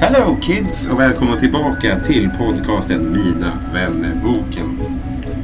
[0.00, 4.78] Hello kids och välkomna tillbaka till podcasten Mina vännerboken.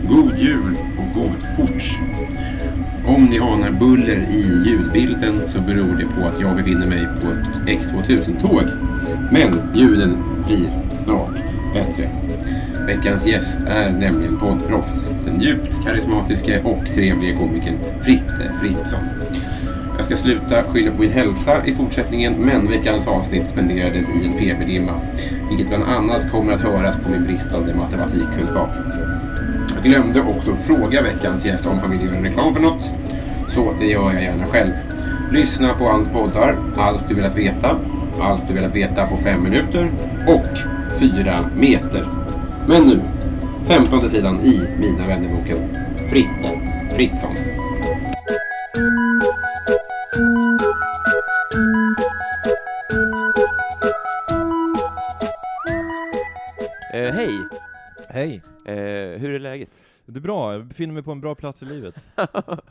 [0.09, 1.91] God jul och god forts.
[3.07, 7.27] Om ni anar buller i ljudbilden så beror det på att jag befinner mig på
[7.27, 8.63] ett X2000-tåg.
[9.33, 10.71] Men ljuden blir
[11.05, 11.43] snart
[11.75, 12.11] bättre.
[12.87, 15.09] Veckans gäst är nämligen poddproffs.
[15.25, 19.01] Den djupt karismatiske och trevliga komikern Fritte Fritzson.
[19.97, 24.33] Jag ska sluta skylla på min hälsa i fortsättningen, men veckans avsnitt spenderades i en
[24.33, 25.01] feberdimma.
[25.49, 28.71] Vilket bland annat kommer att höras på min bristande matematikkunskap.
[29.75, 32.93] Jag glömde också fråga veckans gäst om han ville göra reklam för något.
[33.49, 34.73] Så det gör jag gärna själv.
[35.33, 37.77] Lyssna på hans poddar, Allt du velat veta,
[38.21, 39.93] Allt du velat veta på fem minuter
[40.29, 40.59] och
[41.01, 42.09] Fyra meter.
[42.69, 43.01] Men nu,
[43.65, 45.59] femtonde sidan i Mina vännerboken.
[46.11, 46.61] Fritte
[46.97, 47.37] Fritzson.
[50.15, 50.21] Eh,
[57.13, 57.49] hej!
[58.09, 58.43] Hej!
[58.65, 58.75] Eh,
[59.21, 59.69] hur är läget?
[60.07, 62.07] Det är bra, jag befinner mig på en bra plats i livet.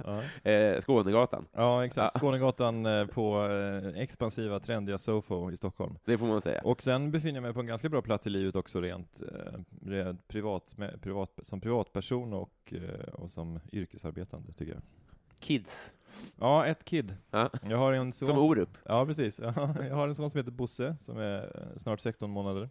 [0.05, 0.51] ja.
[0.51, 2.19] eh, Skånegatan, ja, exakt.
[2.19, 5.97] Skånegatan eh, på eh, expansiva, trendiga Sofo i Stockholm.
[6.05, 6.61] det får man säga.
[6.63, 9.59] Och sen befinner jag mig på en ganska bra plats i livet också rent, eh,
[9.89, 14.81] rent privat, med, privat, som privatperson och, eh, och som yrkesarbetande, tycker jag.
[15.43, 15.93] Kids.
[16.39, 17.15] Ja, ett kid.
[17.31, 17.49] Ja.
[17.69, 18.77] Jag har en son Som Orup.
[18.85, 19.39] Ja, precis.
[19.43, 22.69] Ja, Jag har en son som heter Bosse, som är eh, snart 16 månader.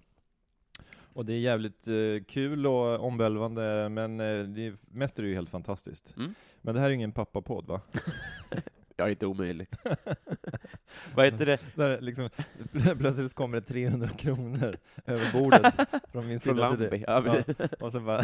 [1.15, 5.29] Och det är jävligt eh, kul och omvälvande, men eh, det är, mest är det
[5.29, 6.15] ju helt fantastiskt.
[6.17, 6.35] Mm.
[6.61, 7.81] Men det här är ju ingen pappapodd va?
[9.03, 9.69] Jag är inte omöjlig.
[11.15, 11.59] Vad heter det?
[11.75, 12.29] Där liksom,
[12.99, 14.77] plötsligt kommer det 300 kronor
[15.07, 15.75] över bordet
[16.13, 16.87] från min Från sida till Lambi.
[16.89, 17.05] dig.
[17.07, 18.23] Ja, och sen bara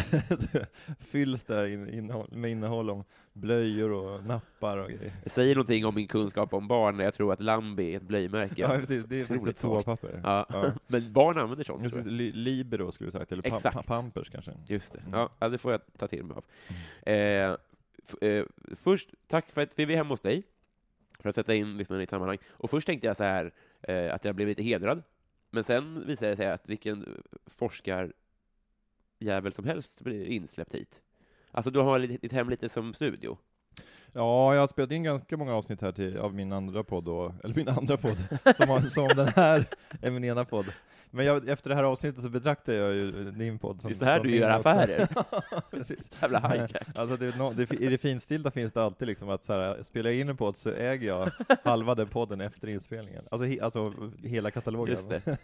[1.00, 5.12] fylls det här in, innehåll, med innehåll om blöjor och nappar och grejer.
[5.24, 8.02] Det säger någonting om min kunskap om barn när jag tror att Lambi är ett
[8.02, 8.54] blöjmärke.
[8.56, 9.04] Ja, precis.
[9.04, 10.20] Det är faktiskt ett toapapper.
[10.24, 10.46] Ja.
[10.48, 10.72] Ja.
[10.86, 12.06] Men barn använder sånt, Just
[12.36, 13.76] Libero skulle du sagt, eller Exakt.
[13.76, 14.52] pa, Pampers kanske.
[14.66, 14.98] Just det.
[14.98, 15.28] Mm.
[15.38, 16.44] Ja, det får jag ta till mig av.
[17.12, 17.56] Eh,
[18.04, 18.44] f- eh,
[18.76, 20.42] först, tack för att vi är hemma hos dig,
[21.18, 22.38] för att sätta in lyssnarna i ett sammanhang.
[22.50, 23.52] Och först tänkte jag så här,
[23.82, 25.02] eh, att jag blev lite hedrad,
[25.50, 31.02] men sen visade det sig att vilken forskarjävel som helst blir insläppt hit.
[31.50, 33.38] Alltså, du har ditt ditt hem lite som studio.
[34.12, 37.34] Ja, jag har spelat in ganska många avsnitt här till, av min andra podd, då,
[37.44, 38.16] eller min andra podd,
[38.56, 39.64] som, har, som den här
[40.02, 40.66] är min ena podd.
[41.10, 43.98] Men jag, efter det här avsnittet så betraktar jag ju din podd som Det är
[43.98, 45.08] så här du gör affärer.
[45.70, 46.10] Precis.
[46.22, 46.72] Jävla hijack.
[46.94, 50.10] Alltså det, nå- det, I det finstilta finns det alltid liksom att så här, spelar
[50.10, 51.30] jag in en podd så äger jag
[51.64, 53.24] halva den podden efter inspelningen.
[53.30, 53.92] Alltså, he, alltså
[54.22, 54.90] hela katalogen.
[54.90, 55.38] Just det.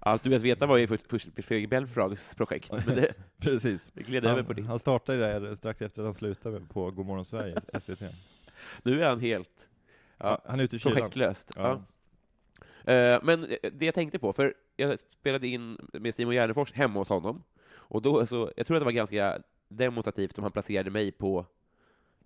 [0.00, 3.90] Allt du vet veta var ju Fredrik Belfrags projekt, det, Precis.
[3.94, 4.66] det gled över på ditt.
[4.66, 8.01] han startade det strax efter att han slutade på Godmorgon Sverige, SVT.
[8.82, 9.68] Nu är han helt
[10.18, 10.96] ja, Han är ute i kylan.
[10.96, 11.50] projektlöst.
[11.56, 11.82] Ja.
[12.86, 12.92] Ja.
[12.92, 16.98] Eh, Men eh, det jag tänkte på, för jag spelade in med Simon Gärdenfors hemma
[17.00, 20.90] hos honom, och då så, jag tror att det var ganska demonstrativt om han placerade
[20.90, 21.46] mig på,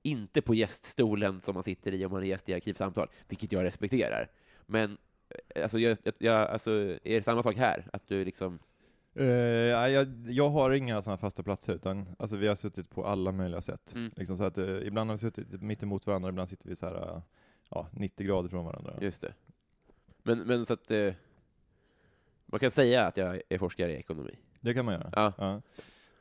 [0.02, 3.64] inte på gäststolen som man sitter i om man är gäst i Arkivsamtal, vilket jag
[3.64, 4.30] respekterar.
[4.66, 4.98] Men
[5.54, 7.86] eh, alltså, jag, jag- jag, alltså, är det samma sak här?
[7.92, 8.58] Att du liksom,
[9.24, 13.32] Ja, jag, jag har inga sådana fasta platser, utan alltså, vi har suttit på alla
[13.32, 13.94] möjliga sätt.
[13.94, 14.10] Mm.
[14.16, 16.86] Liksom så att, eh, ibland har vi suttit mitt emot varandra, ibland sitter vi så
[16.86, 17.22] här, eh,
[17.70, 18.94] ja, 90 grader från varandra.
[19.00, 19.34] just det.
[20.22, 20.90] Men, men så att,
[22.46, 24.38] man kan säga att jag är forskare i ekonomi.
[24.60, 25.32] Det kan man göra.
[25.38, 25.62] Ja.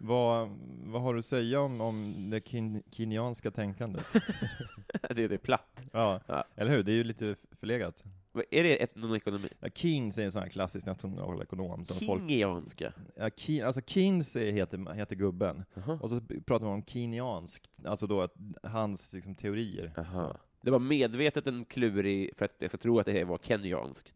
[0.05, 0.49] Vad,
[0.83, 4.05] vad har du att säga om, om det kin, kinianska tänkandet?
[5.09, 5.83] det är platt.
[5.93, 6.21] ja.
[6.27, 6.45] Ja.
[6.55, 6.83] Eller hur?
[6.83, 8.03] Det är ju lite förlegat.
[8.51, 9.49] Är det etnoekonomi?
[9.59, 11.85] Ja, Keynes är en sån här klassisk nationalekonom.
[11.85, 12.93] Kingianska?
[13.15, 15.99] ja, Key, alltså Keynes är- heter, heter gubben, Jaha.
[16.01, 19.91] och så pratar man om Keynesianskt, alltså då att hans liksom, teorier.
[19.95, 20.37] Jaha.
[20.61, 24.13] Det var medvetet en klurig för att jag ska tro att det var kenyanskt.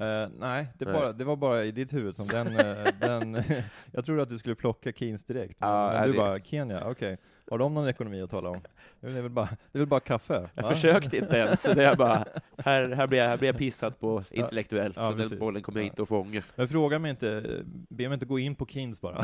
[0.00, 0.94] Eh, nej, det, Nej.
[0.94, 3.42] Bara, det var bara i ditt huvud som den, eh, den
[3.92, 7.18] jag trodde att du skulle plocka Keynes direkt, Ja, men du det- bara, Kenya, okej.
[7.50, 8.60] Har de någon ekonomi att tala om?
[9.00, 10.48] Det är väl bara, det är väl bara kaffe?
[10.54, 10.68] Jag va?
[10.74, 12.24] försökte inte ens, det är bara,
[12.64, 15.78] här, här, blir jag, här blir jag pissad på intellektuellt, Ja, så den bollen kommer
[15.80, 15.90] jag Ja.
[15.90, 16.42] inte att fånga.
[16.56, 17.42] Men fråga mig inte,
[17.88, 19.20] be mig inte gå in på Keynes bara.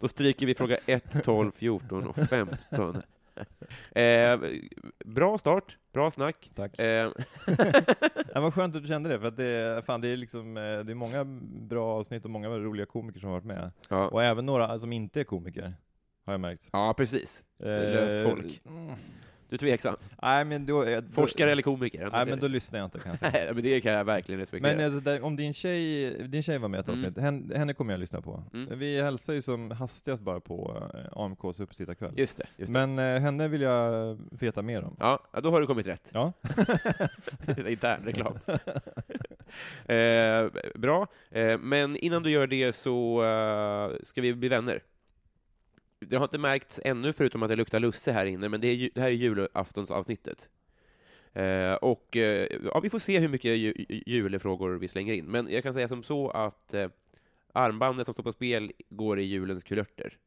[0.00, 3.02] Då stryker vi fråga 1, 12, 14 och 15.
[3.94, 4.40] Eh,
[5.04, 6.50] bra start, bra snack.
[6.54, 6.78] Tack.
[6.78, 7.10] Eh,
[8.34, 10.62] Ja, vad skönt att du kände det, för att det, fan, det är liksom, eh,
[10.62, 11.24] det är många
[11.68, 13.70] bra avsnitt och många roliga komiker som har varit med.
[13.88, 14.08] ja.
[14.08, 15.74] Och även några som inte är komiker,
[16.26, 16.68] har jag märkt.
[16.72, 17.44] ja, precis.
[17.58, 18.62] Eh, löst folk.
[18.66, 18.94] mm.
[19.52, 19.96] Du är tveksam.
[20.22, 20.84] Nej men då...
[20.84, 22.08] eh, då Forskare eller komiker?
[22.12, 23.32] Nej men då lyssnar jag inte kan jag säga.
[23.44, 24.76] Nej, men det kan jag verkligen respektera.
[24.76, 27.00] Men alltså, där, om din tjej, din tjej var med i ett Mm.
[27.00, 28.44] avsnitt, henne, henne kommer jag lyssna på.
[28.54, 28.78] Mm.
[28.78, 32.12] Vi hälsar ju som hastigast bara på eh, AMKs uppesittarkväll.
[32.16, 32.86] Just det, just det.
[32.86, 34.96] Men eh, henne vill jag veta mer om.
[35.00, 36.10] Ja, då har du kommit rätt.
[36.12, 36.32] Ja.
[37.68, 38.38] Intern reklam.
[39.86, 43.22] eh, bra, eh, men innan du gör det så
[44.02, 44.80] ska vi bli vänner.
[46.08, 48.90] Det har inte märkts ännu, förutom att det luktar lusse här inne, men det, är,
[48.94, 50.48] det här är julaftonsavsnittet.
[51.32, 55.24] Eh, och eh, ja, vi får se hur mycket ju, ju- julefrågor vi slänger in.
[55.24, 56.88] Men jag kan säga som så att eh,
[57.52, 60.18] armbandet som står på spel går i julens kulörter.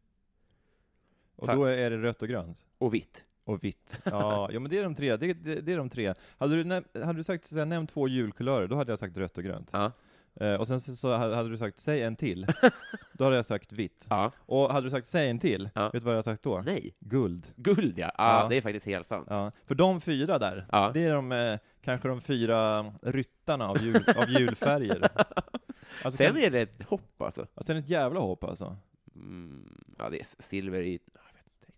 [1.36, 2.66] Och då är det rött och grönt.
[2.78, 3.24] Och vitt.
[3.44, 4.02] Och vitt.
[4.06, 5.18] Ja, ja men det är de tre.
[5.18, 6.14] Det, det, det är de tre.
[6.38, 9.38] Hade du, hade du sagt, så här, nämn två julkulörer, då hade jag sagt rött
[9.38, 9.70] och grönt.
[9.74, 9.92] Ja.
[10.40, 12.48] Eh, och sen så, så hade hade du sagt, säg en till.
[13.14, 14.08] Då hade jag sagt vitt.
[14.10, 14.32] ja.
[14.38, 15.84] Och hade du sagt, säg en till, Ja.
[15.84, 16.62] vet du vad jag hade sagt då?
[16.66, 16.96] Nej.
[17.00, 17.48] Guld.
[17.56, 18.12] Guld, ja.
[18.16, 18.48] Ah, Ja.
[18.50, 19.28] Det är faktiskt helt sant.
[19.30, 19.52] Ja.
[19.66, 20.92] För de fyra där, Ja.
[20.94, 25.10] det är de, eh, kanske de fyra ryttarna av, jul, av julfärger.
[26.04, 27.48] Alltså, Sen kan, är det ett hopp, alltså.
[27.56, 28.78] ja, sen ett jävla hopp alltså.
[29.16, 31.00] Mm, ja, det är silver i...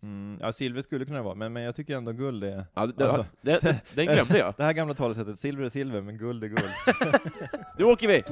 [0.03, 0.05] inte.
[0.07, 2.65] Mm, ja, silver skulle kunna vara, men, men jag tycker ändå guld är...
[2.73, 4.53] Ja, det, Alltså, det, det, den glömde jag.
[4.57, 6.69] Det här gamla talesättet, silver är silver, men guld är guld.
[7.77, 8.23] Nu åker vi!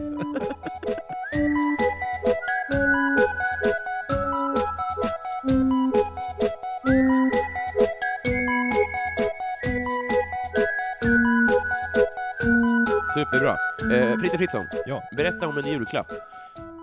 [13.15, 13.55] Superbra.
[13.95, 15.03] Eh, Fritte Fritzson, ja.
[15.17, 16.11] berätta om en julklapp.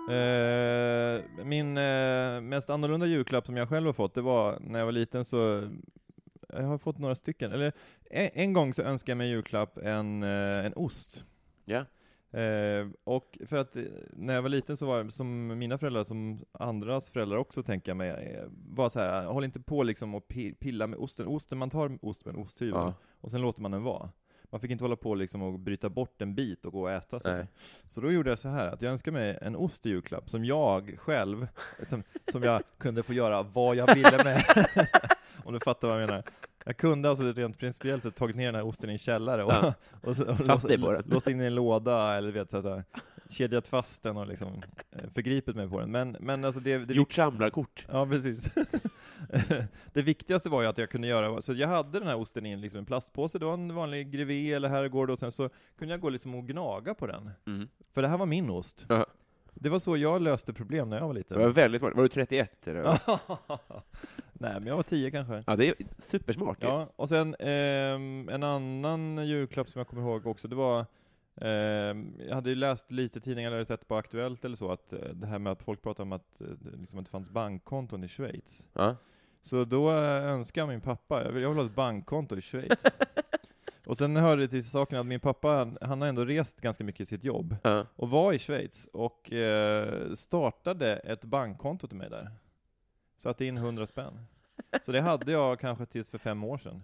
[0.09, 4.85] Eh, min eh, mest annorlunda julklapp som jag själv har fått, det var när jag
[4.85, 5.69] var liten så
[6.49, 7.51] jag har fått några stycken.
[7.51, 7.71] Eller
[8.09, 11.25] en, en gång så önskade jag mig julklapp en, eh, en ost.
[11.65, 11.85] Ja.
[12.39, 13.83] Eh, och för att eh,
[14.13, 17.89] när jag var liten så var det som mina föräldrar, som andras föräldrar också tänker
[17.89, 21.27] jag mig, eh, var så här, håll inte på liksom och pi- pilla med osten.
[21.27, 22.93] Osten, man tar ost med en osthyvel Ja.
[23.21, 24.09] och sen låter man den vara.
[24.53, 27.19] Man fick inte hålla på liksom och bryta bort en bit och gå och äta
[27.19, 27.33] sig.
[27.33, 27.47] Nej.
[27.89, 30.45] Så då gjorde jag så här att jag önskade mig en ost i julklapp som
[30.45, 31.47] jag själv,
[31.89, 34.43] som, som jag kunde få göra vad jag ville med.
[35.45, 36.23] Om du fattar vad jag menar.
[36.65, 39.51] Jag kunde alltså rent principiellt sett tagit ner den här osten i en källare och,
[39.53, 39.73] Ja.
[40.01, 42.83] och, så- och Satt låst, låst in i en låda eller vet, så här,
[43.33, 45.91] kedjat fast den och liksom eh, förgripit mig på den.
[45.91, 47.85] Men, men alltså det, det Gjort samlarkort.
[47.91, 48.53] Ja, precis.
[49.93, 52.51] det viktigaste var ju att jag kunde göra, så jag hade den här osten i
[52.51, 55.93] en, liksom en plastpåse, det var en vanlig grevé eller herrgård, och sen så kunde
[55.93, 57.29] jag gå liksom och gnaga på den.
[57.47, 57.67] Mm.
[57.93, 58.85] För det här var min ost.
[58.89, 59.05] Ja.
[59.55, 61.39] Det var så jag löste problem när jag var Det liten.
[61.39, 61.95] var väldigt smart.
[61.95, 62.67] Var du 31?
[62.67, 62.83] Eller?
[64.33, 65.43] Nej, men jag var tio kanske.
[65.47, 66.57] ja, det är supersmart.
[66.61, 70.85] Ja, och sen ehm, en annan julklapp som jag kommer ihåg också, det var
[71.35, 75.27] jag hade ju läst lite tidningar eller sett på Aktuellt eller så, att eh, det
[75.27, 78.07] här med att folk pratar om att, eh, det liksom att det fanns bankkonton i
[78.07, 78.69] Schweiz.
[78.73, 78.95] Ja.
[79.41, 82.85] Så då eh, önskade min pappa, jag vill, jag vill ha ett bankkonto i Schweiz.
[83.85, 86.83] och sen hörde det till saken att min pappa, han, han har ändå rest ganska
[86.83, 87.85] mycket i sitt jobb, Ja.
[87.95, 92.31] och var i Schweiz, och eh, startade ett bankkonto till mig där.
[93.17, 94.19] Satte in 100 spänn.
[94.85, 96.83] Så det hade jag kanske tills för fem år sedan.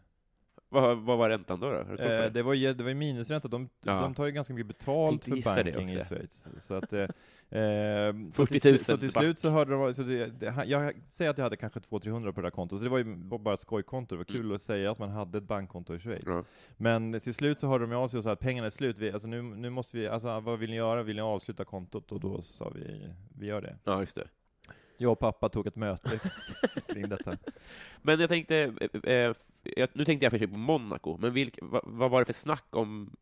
[0.71, 1.69] Vad, vad var räntan då?
[1.71, 2.03] då?
[2.03, 2.43] Eh, det?
[2.43, 4.01] var ju det var ju minusränta, de, Ja.
[4.01, 6.03] de tar ju ganska mycket betalt för banking i.
[6.03, 6.47] Schweiz.
[6.59, 7.01] Så att, eh,
[7.49, 10.63] eh, så 40 till, 000 slu- så till slut så hörde de, så det, det,
[10.65, 13.15] jag säger att jag hade kanske 200-300 på det där kontot, så det var ju
[13.15, 16.25] bara ett skojkonto, det var kul att säga att man hade ett bankkonto i Schweiz.
[16.27, 16.43] Mm.
[16.77, 19.11] Men till slut så hörde de av sig och sa att pengarna är slut, vi,
[19.11, 21.03] alltså nu, nu måste vi, alltså vad vill ni göra?
[21.03, 22.11] Vill ni avsluta kontot?
[22.11, 23.09] Och då sa vi,
[23.39, 23.75] vi gör det.
[23.83, 24.27] Ja, just det.
[25.01, 26.19] Jag och pappa tog ett möte
[26.87, 27.37] kring detta.
[28.01, 31.81] Men jag tänkte, eh, eh, nu tänkte jag för sig på Monaco, men vilk, vad,
[31.85, 33.15] vad var det för snack om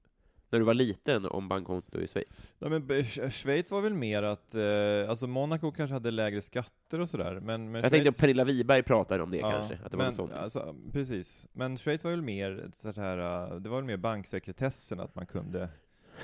[0.50, 2.48] när du var liten om bankkonto i Schweiz?
[2.60, 6.42] Ja, men B- Sch- Schweiz var väl mer att, eh, alltså Monaco kanske hade lägre
[6.42, 9.52] skatter och sådär, men, men Jag tänkte Schweiz- att Pernilla Wiberg pratade om det Ja,
[9.52, 10.32] kanske, att det var men, något sånt.
[10.34, 11.48] Alltså, precis.
[11.52, 13.18] Men Schweiz var väl mer sånt här,
[13.52, 15.70] eh, det var väl mer banksekretessen, att man kunde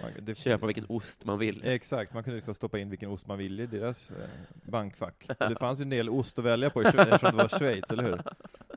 [0.01, 1.61] man, Köpa vilken ost man vill.
[1.65, 4.17] Exakt, man kunde liksom stoppa in vilken ost man ville i deras eh,
[4.65, 5.27] bankfack.
[5.39, 8.21] Det fanns ju en del ost att välja på eftersom det var Schweiz, eller hur?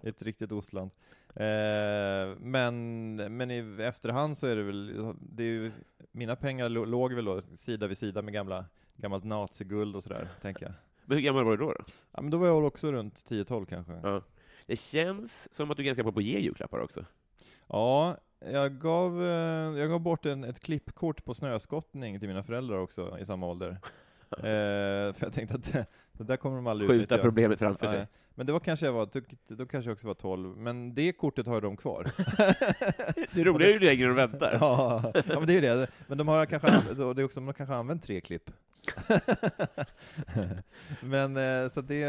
[0.02, 0.90] Ett riktigt ostland.
[1.34, 5.72] Eh, men, men i efterhand så är det väl, det är ju,
[6.12, 8.64] mina pengar lå- låg väl då sida vid sida med gamla,
[8.96, 10.72] gammalt naziguld och sådär, tänker jag.
[11.04, 11.72] Men hur gammal var du då?
[11.72, 11.84] då?
[12.12, 14.00] Ja men då var jag också runt 10-12 kanske.
[14.02, 14.22] Ja.
[14.66, 17.04] Det känns som att du är ganska bra på att ge julklappar också.
[17.68, 22.78] Ja, jag gav, eh, jag gav bort en, ett klippkort på snöskottning till mina föräldrar
[22.78, 23.78] också i samma ålder.
[24.38, 27.22] Eh, för jag tänkte att det, det där kommer de aldrig Skjuta utnyttja.
[27.22, 27.98] problemet framför sig.
[27.98, 29.08] Nej, Men det var kanske jag var,
[29.56, 32.04] då, kanske jag också var 12, men det kortet har de kvar.
[33.34, 34.52] Det roliga är ju längre du väntar.
[34.60, 35.88] ja, ja, men det är ju det.
[36.06, 38.50] Men de har kanske, det är också, de har kanske använt tre klipp.
[41.00, 42.04] men, eh, så det,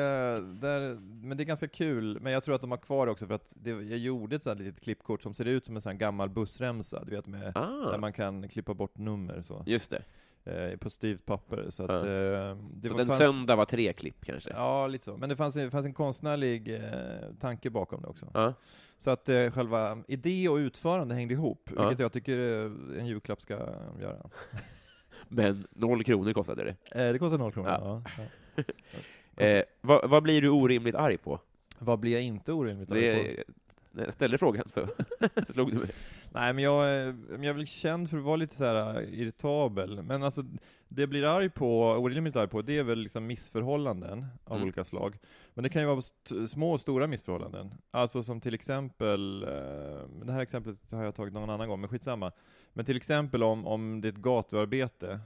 [0.61, 3.27] där, men det är ganska kul, men jag tror att de har kvar det också
[3.27, 5.97] för att det, jag gjorde ett sånt litet klippkort som ser ut som en sån
[5.97, 10.03] gammal bussremsa, du vet med, där Ah, man kan klippa bort nummer så, just det.
[10.71, 11.65] eh, på styvt papper.
[11.69, 11.97] Så att, Ja.
[11.97, 14.49] eh, det så var, en fanns, söndag var tre klipp kanske?
[14.49, 15.17] Ja, lite så.
[15.17, 16.81] Men det fanns, det fanns en konstnärlig eh,
[17.39, 18.27] tanke bakom det också.
[18.33, 18.53] Ja.
[18.97, 21.81] Så att eh, själva idé och utförande hängde ihop, Ja.
[21.81, 22.37] vilket jag tycker
[22.99, 23.53] en julklapp ska
[24.01, 24.29] göra.
[25.29, 26.75] Men noll kronor kostade det.
[27.05, 27.69] Eh, det kostar noll kronor.
[27.69, 28.01] Ja.
[28.17, 28.23] Ja.
[28.55, 28.63] Ja.
[29.39, 31.39] Eh, vad, vad blir du orimligt arg på?
[31.79, 33.23] Vad blir jag inte orimligt arg på?
[33.23, 33.43] Det,
[33.91, 34.87] när jag ställde frågan så
[35.49, 35.89] slog du mig.
[36.33, 39.19] Nej, men jag, eh, jag är väl känd för att vara lite så här eh,
[39.19, 40.03] irritabel.
[40.03, 40.43] Men alltså,
[40.87, 44.63] det jag blir arg på, orimligt arg på, det är väl liksom missförhållanden av Mm.
[44.63, 45.17] olika slag.
[45.53, 46.01] Men det kan ju vara
[46.47, 47.73] små och stora missförhållanden.
[47.91, 51.89] Alltså som till exempel, eh, det här exemplet har jag tagit någon annan gång, men
[51.89, 52.31] skitsamma.
[52.77, 55.19] Men till exempel om, om det är ett gatuarbete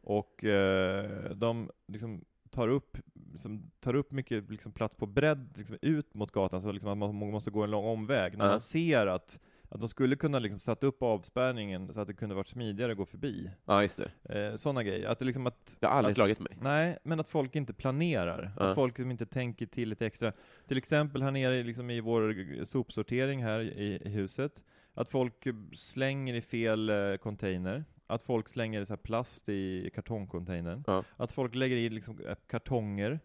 [0.00, 2.96] och eh, de liksom tar upp,
[3.32, 6.98] liksom, tar upp mycket liksom, plats på bredd liksom, ut mot gatan, så liksom, att
[6.98, 8.38] man måste gå en lång omväg.
[8.38, 8.50] När Ja.
[8.50, 12.34] man ser att att de skulle kunna liksom satt upp avspärrningen så att det kunde
[12.34, 13.50] varit smidigare att gå förbi.
[13.64, 14.48] Ja, just det.
[14.48, 15.08] Eh, Sådana grejer.
[15.08, 16.58] Att liksom att, Det har aldrig slagit mig.
[16.60, 18.52] Nej, men att folk inte planerar.
[18.58, 18.62] Ja.
[18.64, 20.32] Att folk liksom inte tänker till lite extra.
[20.66, 24.64] Till exempel här nere liksom i vår sopsortering här i, i huset,
[24.96, 27.84] att folk slänger i fel eh, container.
[28.06, 30.84] Att folk slänger så här plast i kartongcontainern.
[30.86, 31.04] Ja.
[31.16, 33.20] Att folk lägger i liksom eh, kartonger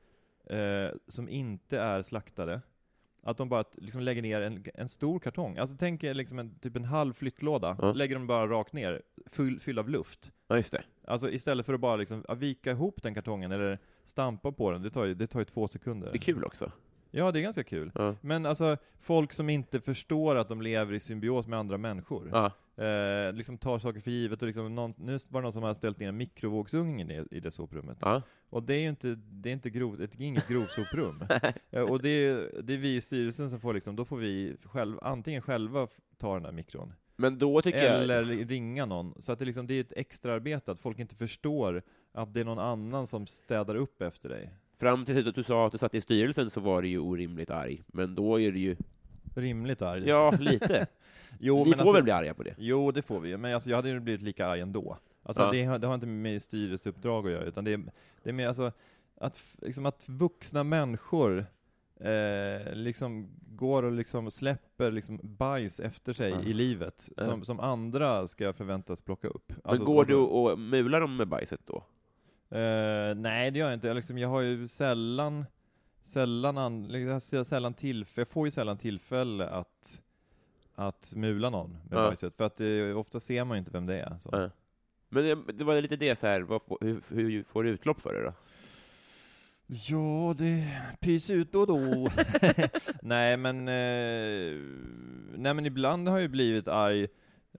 [0.50, 2.62] eh, som inte är slaktade.
[3.24, 5.58] Att de bara liksom lägger ner en, en stor kartong.
[5.58, 7.94] Alltså tänk er liksom en, typ en halv flyttlåda, Ja.
[7.94, 10.32] lägger de bara rakt ner, full, fylld av luft.
[10.48, 10.84] Ja, just det.
[11.08, 14.90] Alltså istället för att bara liksom, vika ihop den kartongen eller stampa på den, det
[14.90, 16.12] tar ju, det tar ju två sekunder.
[16.12, 16.72] Det är kul också.
[17.12, 17.92] Ja, det är ganska kul.
[17.96, 18.16] Ja.
[18.22, 22.30] Men alltså, folk som inte förstår att de lever i symbios med andra människor.
[22.32, 22.52] Ja.
[22.84, 25.76] Eh, liksom tar saker för givet och liksom någon, nu var det någon som hade
[25.76, 27.98] ställt in en mikrovågsugn i, i det soprummet.
[28.02, 28.22] Ja.
[28.50, 31.24] Och det är ju inte, det är inte grov, det är inget grovsoprum.
[31.72, 34.56] Eh, och det är, det är vi i styrelsen som får liksom, då får vi
[34.64, 35.88] själv, antingen själva
[36.18, 38.02] ta den där mikron, Men då tycker jag...
[38.04, 39.22] eller ringa någon.
[39.22, 42.40] Så att det, liksom, det är ett extra arbete att folk inte förstår att det
[42.40, 44.50] är någon annan som städar upp efter dig.
[44.82, 47.50] Fram tills att du sa att du satt i styrelsen så var det ju orimligt
[47.50, 47.84] arg.
[47.88, 48.76] Men då är det ju...
[49.36, 50.08] Rimligt arg.
[50.10, 50.88] Ja, lite.
[51.40, 52.56] jo, Ni men får alltså, väl bli arga på det?
[52.58, 54.98] Jo, det får vi men alltså, jag hade ju blivit lika arg ändå.
[55.24, 55.52] Alltså, Ja.
[55.52, 57.82] det, har- det har inte med styrelseuppdrag att göra, utan det är,
[58.24, 58.72] det är mer alltså,
[59.18, 61.46] att, liksom, att vuxna människor
[62.00, 66.42] eh, liksom går och liksom släpper liksom bajs efter sig Ja.
[66.42, 69.50] i livet, som, som andra ska förväntas plocka upp.
[69.50, 71.84] Men Alltså, går du och mular dem med bajset då?
[72.52, 73.88] Eh, nej, det gör jag inte.
[73.88, 75.46] Jag, liksom, jag har ju sällan,
[76.02, 80.02] sällan, an, liksom, sällan tillfälle, jag får ju sällan tillfälle att,
[80.76, 82.08] att mula någon med Ja.
[82.08, 84.18] bajset, för att det, ofta ser man ju inte vem det är.
[84.32, 84.50] Ja.
[85.10, 88.14] Men det, det var lite det så här, vad hur, hur får du utlopp för
[88.14, 88.34] det då?
[89.68, 90.68] Ja, det
[91.00, 92.10] pys ut då och då.
[93.02, 94.60] nej, men, eh,
[95.38, 97.08] nej, men ibland har jag ju blivit arg.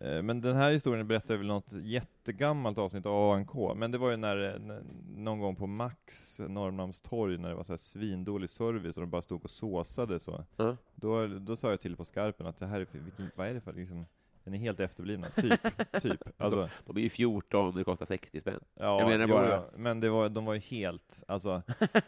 [0.01, 4.11] Eh, Men den här historien berättar väl något jättegammalt avsnitt av ANK, men det var
[4.11, 4.83] ju när, när
[5.17, 9.23] någon gång på Max Norrmalmstorg när det var så här svindålig service och de bara
[9.23, 10.45] stod och såsade så.
[10.57, 10.77] Ja.
[10.95, 13.61] Då, då sa jag till på skarpen att det här är vilken, vad är det
[13.61, 14.07] för liksom,
[14.45, 15.61] den är helt efterblivna, typ.
[16.03, 16.21] typ.
[16.39, 18.61] Alltså, De är ju 14 och det kostar 60 spänn.
[18.75, 19.65] Ja, Jag menar jo, bara- ja.
[19.77, 21.63] men det var, de var ju helt, alltså,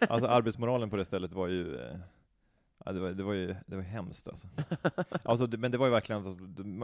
[0.08, 1.96] alltså arbetsmoralen på det stället var ju, eh,
[2.84, 4.46] ja, det, var, det var ju det var hemskt alltså.
[5.22, 6.22] alltså det, men det var ju verkligen,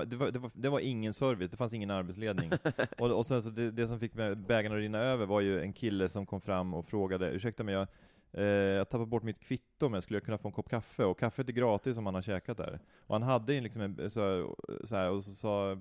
[0.06, 2.50] det, var, det, var, det var ingen service, det fanns ingen arbetsledning.
[2.98, 5.72] Och, och sen så det, det som fick bägaren att rinna över var ju en
[5.72, 7.86] kille som kom fram och frågade, ursäkta mig, jag,
[8.32, 11.04] eh, jag tappade bort mitt kvitto, men skulle jag kunna få en kopp kaffe?
[11.04, 12.80] Och kaffet är gratis om man har käkat där.
[13.06, 14.46] Och han hade ju liksom en, så, här,
[14.86, 15.78] så här, och så sa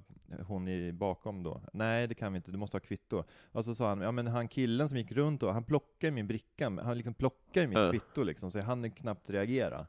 [0.48, 3.24] hon i, bakom då, nej det kan vi inte, du måste ha kvitto.
[3.52, 6.28] Och så sa han, ja men han killen som gick runt då, han plockade min
[6.28, 7.92] bricka, han liksom plockade mitt Ja.
[7.92, 9.88] kvitto liksom, så jag hann knappt reagera.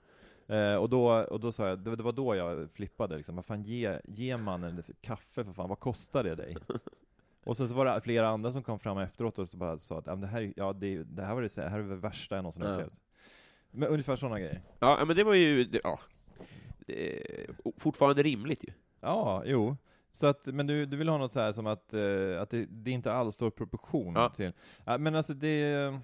[0.51, 3.45] Eh, och, då, och då sa jag, det, det var då jag flippade liksom, vad
[3.45, 6.57] fan ge, ge mannen kaffe för fan, vad kostar det dig?
[7.45, 9.99] Och sen så var det flera andra som kom fram efteråt och så bara sa
[9.99, 12.43] att det, här, ja, det, det här var det, det här är det värsta jag
[12.43, 12.69] någonsin Ja.
[12.75, 13.01] upplevt.
[13.71, 14.63] Men ungefär sådana grejer.
[14.79, 15.99] Ja, men det var ju, det- ja,
[16.87, 17.23] det,
[17.77, 18.73] fortfarande rimligt ju.
[19.01, 19.77] Ja, jo.
[20.13, 22.67] Så att, men du, du vill ha något så här som att, eh, att det,
[22.71, 24.29] det inte alls står proportion Ja.
[24.29, 24.53] till...
[24.99, 25.99] Men alltså det...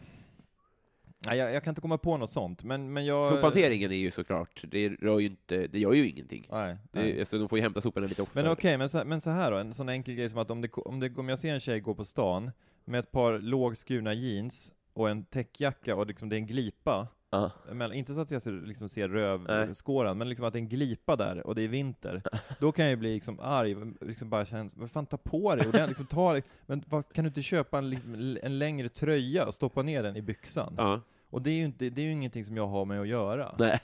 [1.26, 3.32] Nej, jag, jag kan inte komma på något sånt, men, men jag...
[3.32, 6.46] Sophanteringen är ju såklart, det rör ju inte, det gör ju ingenting.
[6.50, 7.20] Nej, Det, nej.
[7.20, 8.44] alltså, de får ju hämta soporna lite oftare.
[8.44, 10.60] Men okej, men, så, men så här då, en sån enkel grej som att om,
[10.60, 12.50] det, om, det, om jag ser en tjej gå på stan
[12.84, 17.50] med ett par lågskurna jeans och en täckjacka och liksom det är en glipa, Ja.
[17.72, 20.68] men, inte så att jag ser, liksom ser rövskåran, men liksom att det är en
[20.68, 22.22] glipa där och det är vinter,
[22.60, 25.66] då kan jag ju bli liksom arg, liksom bara känna, vad fan ta på dig,
[25.66, 29.46] och den, liksom, ta, men vad, kan du inte köpa en, liksom, en längre tröja
[29.46, 30.74] och stoppa ner den i byxan?
[30.76, 31.00] Ja.
[31.30, 33.54] Och det är ju inte, det är ju ingenting som jag har med att göra.
[33.58, 33.80] Nej.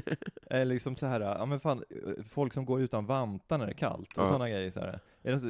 [0.50, 1.84] Eller liksom så här, ja men fan,
[2.28, 4.26] folk som går utan vantar när det är kallt och Ja.
[4.26, 5.00] sådana grejer så här.
[5.22, 5.48] Är, det, så-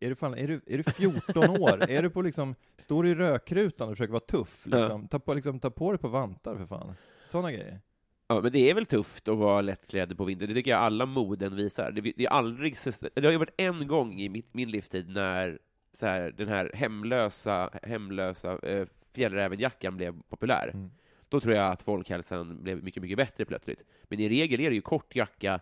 [0.00, 1.82] är, du fan, är, du, är du 14 år?
[1.90, 4.66] är du på liksom, står du i rökrutan och försöker vara tuff?
[4.70, 4.78] Ja.
[4.78, 5.08] Liksom?
[5.08, 6.94] Ta, på, liksom, ta på dig på vantar för fan.
[7.28, 7.80] Sådana grejer.
[8.28, 11.06] Ja, men det är väl tufft att vara lättklädd på vintern, det tycker jag alla
[11.06, 11.92] moden visar.
[11.92, 12.76] Det, det, är aldrig,
[13.14, 15.58] det har ju varit en gång i mitt, min livstid när
[15.92, 20.70] så här, den här hemlösa, hemlösa eh, fjällrävenjackan blev populär.
[20.74, 20.90] Mm.
[21.28, 23.84] Då tror jag att folkhälsan blev mycket, mycket bättre plötsligt.
[24.02, 25.60] Men i regel är det ju kort jacka,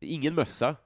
[0.00, 0.76] ingen mössa,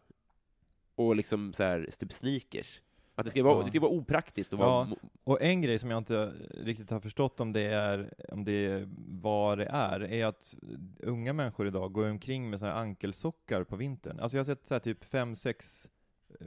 [0.95, 2.81] och liksom så här, typ sneakers.
[3.15, 3.63] Att det ska vara, Ja.
[3.65, 4.67] det ska vara opraktiskt att Ja.
[4.67, 4.89] vara...
[5.25, 8.89] Och en grej som jag inte riktigt har förstått om det är, om det är
[9.09, 10.55] vad det är, är att
[10.99, 14.21] unga människor idag går omkring med såna här ankelsockar på vintern.
[14.21, 15.91] Alltså jag har sett så här typ fem, sex,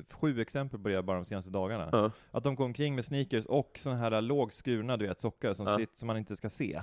[0.09, 1.89] sju exempel på det bara de senaste dagarna.
[1.91, 2.11] Ja.
[2.31, 5.77] Att de går omkring med sneakers och såna här lågskurna, du vet, sockar som, Ja.
[5.77, 6.81] sitter, som man inte ska se.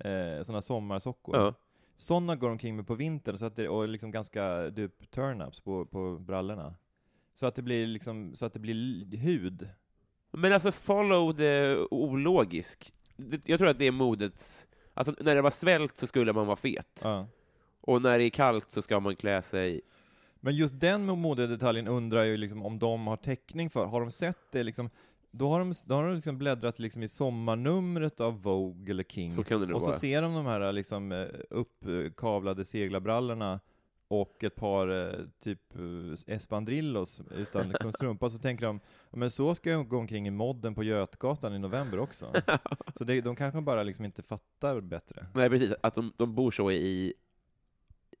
[0.00, 1.36] Eh, såna sommarsockor.
[1.36, 1.54] Ja.
[1.96, 5.86] Sådana går omkring med på vintern, så att det, och liksom ganska typ turn-ups på,
[5.86, 6.74] på brallorna.
[7.34, 9.68] Så att det blir liksom, så att det blir hud.
[10.30, 12.92] Men alltså, follow the ologisk.
[13.44, 14.66] Jag tror att det är modets...
[14.94, 17.00] Alltså, när det var svält så skulle man vara fet.
[17.04, 17.26] Ja.
[17.80, 19.80] Och när det är kallt så ska man klä sig...
[20.40, 23.86] Men just den modedetaljen undrar jag ju liksom om de har täckning för.
[23.86, 24.90] Har de sett det liksom?
[25.30, 29.32] Då har de, då har de liksom bläddrat liksom i sommarnumret av Vogue eller King.
[29.32, 29.92] Så och så vara.
[29.92, 33.60] ser de de här liksom eh, uppkavlade seglarbrallorna
[34.08, 39.30] och ett par eh, typ eh, espandrillos utan liksom strumpa, så tänker de "Ja, men
[39.30, 42.32] så ska jag gå omkring i modden på Götgatan i november också.
[42.96, 45.26] så det, de kanske bara liksom inte fattar bättre.
[45.34, 45.74] Nej, precis.
[45.80, 47.14] Att de, de bor så i,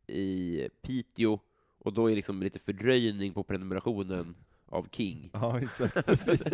[0.06, 1.38] i Piteå,
[1.78, 4.34] och då är liksom lite fördröjning på prenumerationen
[4.70, 5.30] av King.
[5.32, 5.94] Ja, exakt.
[6.06, 6.44] Precis.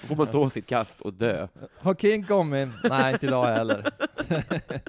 [0.00, 1.48] Då får man stå sitt kast och dö.
[1.78, 2.68] Har King kommit?
[2.84, 3.90] Nej, inte idag heller.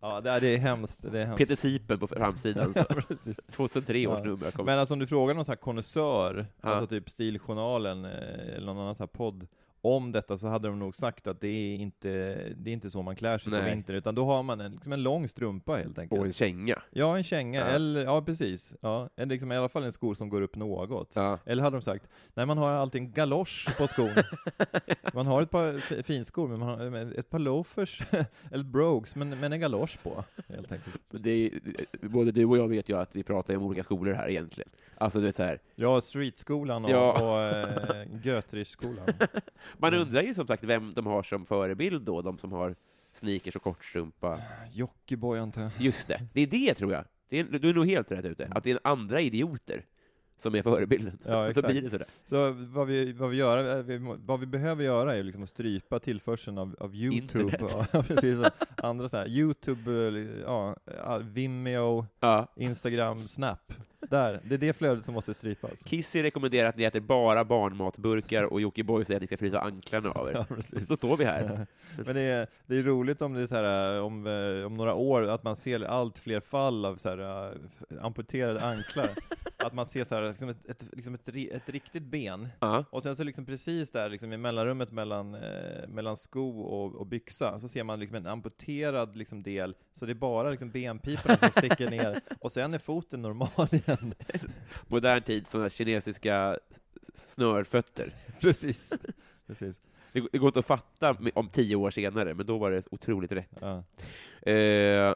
[0.00, 1.12] ja, det är, det är hemskt.
[1.12, 1.38] Det är hemskt.
[1.38, 2.74] Peter Sipen på framsidan.
[3.08, 3.36] Precis.
[3.50, 4.24] 2003 års Ja.
[4.24, 4.62] nummer.
[4.64, 6.68] Men alltså om du frågar någon sån här konnässör, Ja.
[6.68, 8.10] alltså typ Stiljournalen eh,
[8.56, 9.46] eller någon annan sån här podd,
[9.84, 12.08] om detta så hade de nog sagt att det är inte,
[12.56, 13.70] det är inte så man klär sig på Nej.
[13.70, 16.20] vintern, utan då har man en, liksom en lång strumpa helt enkelt.
[16.20, 16.82] Och en känga.
[16.90, 17.66] Ja, en känga, Ja.
[17.66, 18.76] eller, ja precis.
[18.80, 21.12] Ja, eller liksom i alla fall en skor som går upp något.
[21.16, 21.38] Ja.
[21.44, 24.10] Eller hade de sagt, nej man har alltid en galosch på skon.
[25.14, 28.02] man har ett par finskor, men man har ett par loafers,
[28.50, 30.96] eller brogues, men, men en galosch på, helt enkelt.
[31.10, 31.60] Det är,
[32.08, 34.70] både du och jag vet ju att vi pratar om olika skolor här egentligen.
[35.02, 37.22] Alltså det är så här, Ja, streetskolan och, Ja.
[37.22, 37.40] och
[37.96, 39.06] äh, Göterichskolan.
[39.78, 40.06] man Mm.
[40.06, 42.74] undrar ju som sagt vem de har som förebild då, de som har
[43.12, 44.38] sneakers och kortstrumpa.
[44.72, 45.70] Jockiboi antar jag.
[45.78, 47.04] Just det, det är det tror jag.
[47.28, 49.84] Det är, du är nog helt rätt ute, att det är andra idioter
[50.36, 51.18] som är förebilden.
[51.26, 51.66] Ja, Och så exakt.
[51.72, 52.06] blir det sådär.
[52.24, 55.98] Så vad vi, vad vi, gör, eh, vad vi behöver göra är liksom att strypa
[55.98, 57.58] tillförseln av, av Youtube,
[57.92, 62.46] ja, precis, och andra sådana här, Youtube, eh, ja, ja, Vimeo, Ja.
[62.56, 63.72] Instagram, Snap.
[64.10, 65.82] Där, det är det flödet som måste strypas.
[65.84, 70.10] Kissy rekommenderar att ni äter bara barnmatburkar och Jockiboi säger att ni ska frysa anklarna
[70.10, 70.32] av er.
[70.50, 70.80] Ja.
[70.86, 71.66] Så står vi här.
[71.96, 74.74] Men det är, det är roligt om det är så här, eh, om, eh, om
[74.74, 77.50] några år, att man ser allt fler fall av så här,
[77.90, 79.10] eh, amputerade anklar.
[79.58, 82.84] att man ser så här, liksom ett, ett, liksom ett, ett riktigt ben, Ja.
[82.90, 87.06] och sen så liksom precis där liksom i mellanrummet mellan, eh, mellan sko och, och
[87.06, 91.36] byxa, så ser man liksom en amputerad liksom del, så det är bara liksom benpiporna
[91.36, 93.91] som sticker ner, och sen är foten normal igen.
[94.88, 96.58] Modern tid, sådana kinesiska
[97.14, 98.14] snörfötter.
[98.40, 98.92] precis.
[99.46, 99.80] precis.
[100.12, 103.32] Det, det går inte att fatta om tio år senare, men då var det otroligt
[103.32, 103.58] rätt.
[103.60, 103.82] Ja.
[104.50, 105.14] Eh,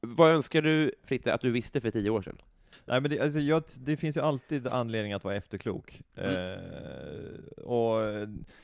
[0.00, 2.36] vad önskar du, Fritte, att du visste för tio år sedan?
[2.84, 6.02] Nej men det, alltså jag, det finns ju alltid anledning att vara efterklok.
[6.14, 6.34] Mm.
[6.34, 8.00] Eh, och,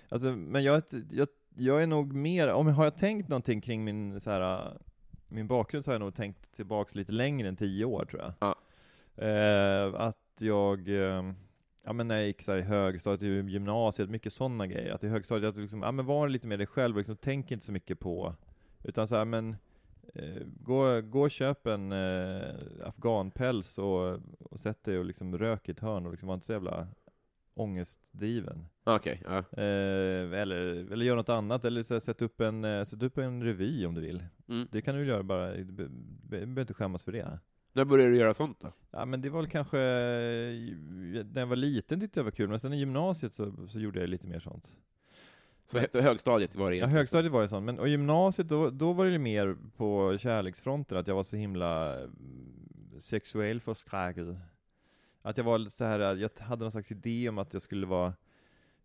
[0.09, 3.85] alltså, men jag, jag, jag är nog mer, om jag har jag tänkt någonting kring
[3.85, 4.73] min, så här,
[5.29, 8.33] min bakgrund så har jag nog tänkt tillbaks lite längre än tio år tror jag.
[8.39, 8.57] Ja.
[9.17, 11.33] Eh, att jag, eh,
[11.85, 14.93] ja men när jag gick så här i högstadiet, i gymnasiet, mycket sådana grejer.
[14.95, 17.51] Att i högstadiet, att liksom, ja men var lite mer dig själv och liksom, tänk
[17.51, 18.35] inte så mycket på,
[18.85, 19.57] utan så här, men
[20.15, 25.69] eh, gå, gå och köp en eh, afghanpäls och, och sätt dig och liksom rök
[25.69, 26.89] i ett hörn och liksom var inte så jävla
[27.55, 28.67] ångestdriven.
[28.85, 29.39] Okej, ja.
[29.39, 33.19] Eh, eller, eller gör något annat, eller så här, sätt, upp en, eh, sätt upp
[33.19, 34.25] en revy om du vill.
[34.49, 34.69] Mm.
[34.71, 37.39] Det kan du väl göra bara, du be- be- behöver inte skämmas för det.
[37.77, 38.73] När började du göra sånt då?
[38.91, 42.59] Ja men det var väl kanske, när jag var liten tyckte jag var kul, men
[42.59, 44.77] sen i gymnasiet så, så gjorde jag lite mer sånt.
[45.71, 48.93] Så hö- högstadiet var det Ja, högstadiet var ju sånt, men och gymnasiet då, då
[48.93, 52.11] var det mer på kärleksfronten, att jag var så himla mm,
[52.99, 54.37] sexuell förskräckad.
[55.23, 58.15] Att jag var så här, jag hade någon slags idé om att jag skulle vara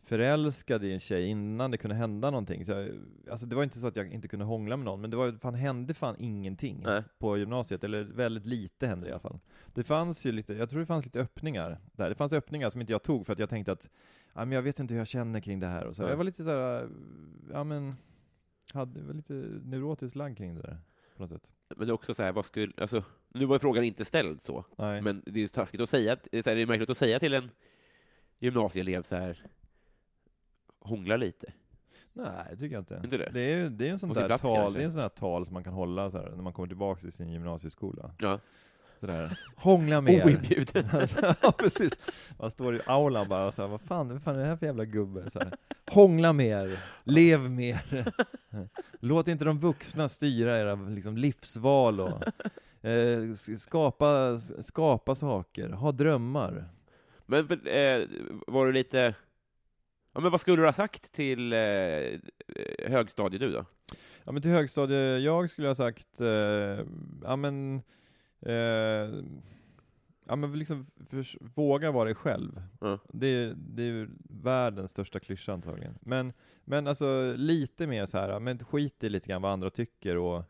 [0.03, 2.65] förälskad i en tjej innan det kunde hända någonting.
[2.65, 2.89] Så jag,
[3.31, 5.31] alltså det var inte så att jag inte kunde hångla med någon, men det var,
[5.31, 7.03] fan, hände fan ingenting Nej.
[7.19, 9.39] på gymnasiet, eller väldigt lite hände i alla fall.
[9.73, 12.09] Det fanns ju lite, jag tror det fanns lite öppningar där.
[12.09, 13.89] Det fanns öppningar som inte jag tog för att jag tänkte att,
[14.33, 15.85] ja men jag vet inte hur jag känner kring det här.
[15.85, 16.03] Och så.
[16.03, 16.89] Jag var lite så här,
[17.51, 17.95] ja men,
[18.73, 19.33] hade, var lite
[19.63, 20.77] neurotiskt lagd kring det där,
[21.15, 21.51] på något sätt.
[21.75, 24.41] Men det är också så här, vad skulle, alltså, nu var ju frågan inte ställd
[24.41, 25.01] så, Nej.
[25.01, 26.97] men det är ju taskigt att säga, det är, så här, det är märkligt att
[26.97, 27.49] säga till en
[28.39, 29.45] gymnasieelev så här,
[30.81, 31.53] hångla lite.
[32.13, 33.01] Nej, det tycker jag inte.
[33.03, 33.29] Inte det?
[33.33, 34.79] Det är ju det är en sån På sin där plats tal, kanske.
[34.79, 36.67] det är en sån där tal som man kan hålla så här, när man kommer
[36.67, 38.11] tillbaka till sin gymnasieskola.
[38.19, 38.39] Ja.
[38.99, 40.25] Sådär, hångla mer.
[40.25, 40.85] Oinbjuden.
[41.41, 41.93] ja, precis.
[42.39, 44.55] Man står i aulan bara och så här, vad fan, vad fan är det här
[44.55, 45.29] för jävla gubbe?
[45.29, 45.51] Så här,
[45.91, 48.13] hångla mer, lev mer.
[48.99, 52.23] Låt inte de vuxna styra era liksom, livsval och
[52.89, 56.65] eh, skapa, skapa saker, ha drömmar.
[57.25, 58.07] Men eh,
[58.47, 59.15] var du lite...
[60.13, 62.19] Ja, men vad skulle du ha sagt till eh,
[62.87, 63.65] högstadiet du då?
[64.23, 66.27] Ja men till högstadie, jag skulle ha sagt, eh,
[67.23, 67.81] ja men,
[68.41, 68.53] eh,
[70.25, 72.61] ja men liksom förs- våga vara dig själv.
[72.81, 72.99] Ja.
[73.13, 75.97] Det, är- det är ju världens största klyscha antagligen.
[76.01, 80.17] Men, men alltså lite mer så här, men skit i lite grann vad andra tycker
[80.17, 80.43] och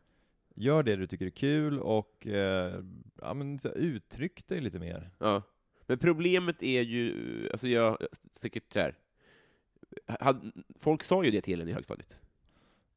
[0.56, 2.84] gör det du tycker är kul och eh,
[3.22, 5.10] ja men så uttryck dig lite mer.
[5.18, 5.42] Ja.
[5.88, 7.98] Men problemet är ju, alltså jag
[8.76, 8.96] här,
[10.80, 12.20] folk sa ju det till en i högstadiet.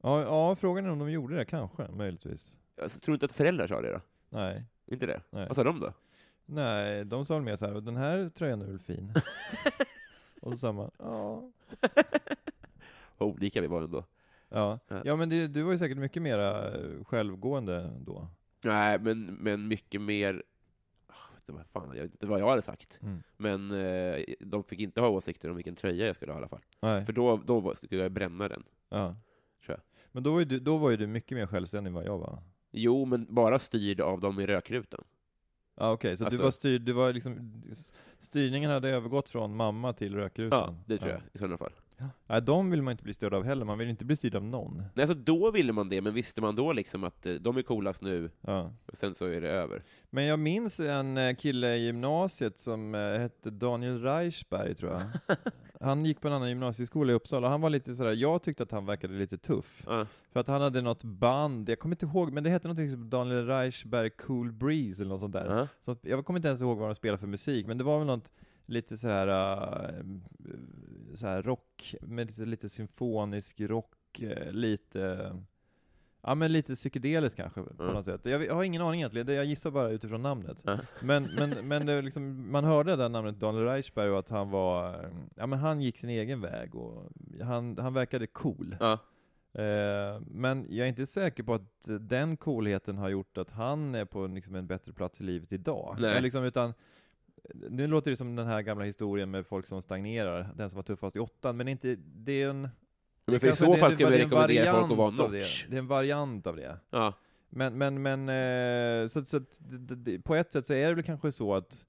[0.02, 2.54] Ja, ja, frågan är om de gjorde det, kanske, möjligtvis.
[2.82, 4.00] Alltså, tror du inte att föräldrar sa det då?
[4.28, 4.64] Nej.
[4.86, 5.20] Inte det?
[5.30, 5.46] Nej.
[5.46, 5.92] Vad sa de då?
[6.46, 9.14] Nej, de sa väl mer så här, den här tröjan är väl fin?
[10.40, 11.50] och så sa man, ja.
[13.18, 14.04] Vad olika vi var ändå.
[14.48, 15.02] Ja, Ja.
[15.04, 18.28] ja men det, du var ju säkert mycket mer självgående då.
[18.62, 20.42] Nej, men, men mycket mer...
[21.46, 23.00] Du vad fan, jag vet inte vad jag hade sagt.
[23.02, 23.22] Mm.
[23.36, 26.48] Men eh, de fick inte ha åsikter om vilken tröja jag skulle ha i alla
[26.48, 26.62] fall.
[26.80, 27.04] Nej.
[27.04, 28.62] För då, då var- skulle jag bränna den.
[28.88, 29.16] Ja.
[29.66, 29.80] Tror jag.
[30.12, 32.18] Men då var, ju du, då var ju du mycket mer självständig än vad jag
[32.18, 32.38] var.
[32.72, 35.04] Jo, men bara styrd av dem i rökrutan.
[35.76, 37.62] Ja okej, så Alltså- du var styrd, du var liksom,
[38.18, 40.74] styrningen hade övergått från mamma till rökrutan?
[40.78, 41.72] Ja, det tror jag i sådana fall.
[42.26, 44.44] Nej, de vill man inte bli styrd av heller, man vill inte bli styrd av
[44.44, 44.76] någon.
[44.94, 47.62] Nej, alltså då ville man det, men visste man då liksom att eh, de är
[47.62, 48.72] coolast nu, Ja.
[48.86, 49.82] och sen så är det över?
[50.10, 55.02] Men jag minns en eh, kille i gymnasiet som eh, hette Daniel Reichberg tror jag.
[55.80, 58.70] Han gick på en annan gymnasieskola i Uppsala, han var lite sådär, jag tyckte att
[58.72, 59.82] han verkade lite tuff.
[59.86, 60.06] Ja.
[60.32, 63.10] För att han hade något band, jag kommer inte ihåg, men det hette något som
[63.10, 65.58] Daniel Reichberg Cool Breeze eller något sånt där.
[65.58, 65.68] Ja.
[65.84, 67.98] Så att, jag kommer inte ens ihåg vad de spelade för musik, men det var
[67.98, 68.30] väl något
[68.66, 70.04] lite sådär, uh,
[71.14, 75.32] såhär rock, med lite, lite symfonisk rock, eh, lite,
[76.22, 77.94] ja men lite psykedelisk kanske på Mm.
[77.94, 78.20] något sätt.
[78.26, 80.62] Jag, jag har ingen aning egentligen, jag gissar bara utifrån namnet.
[80.66, 80.78] Ja.
[81.02, 84.50] Men, men, men det liksom, man hörde det där namnet Daniel Reichberg och att han
[84.50, 87.10] var, eh, ja men han gick sin egen väg och
[87.42, 88.76] han, han verkade cool.
[89.52, 94.04] Eh, men jag är inte säker på att den coolheten har gjort att han är
[94.04, 95.96] på liksom en bättre plats i livet idag.
[95.98, 96.22] Nej.
[96.22, 96.74] Liksom, utan,
[97.54, 100.82] nu låter det som den här gamla historien med folk som stagnerar, den som var
[100.82, 102.68] tuffast i åttan, men inte, det är en...
[103.26, 105.64] Men för i så fall ska vi rekommendera folk att vara notch.
[105.64, 105.70] Det.
[105.70, 106.78] det är en variant av det.
[106.90, 107.12] Ja.
[107.48, 109.40] Men, men, men, eh, så, så
[110.24, 111.86] på ett sätt så är det väl kanske så att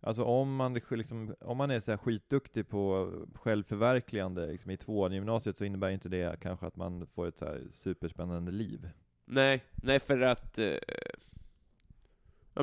[0.00, 5.12] Alltså om man, liksom, om man är så här skitduktig på självförverkligande liksom, i tvåan
[5.12, 8.52] i gymnasiet så innebär ju inte det kanske att man får ett så här superspännande
[8.52, 8.88] liv.
[9.24, 10.58] Nej, nej för att...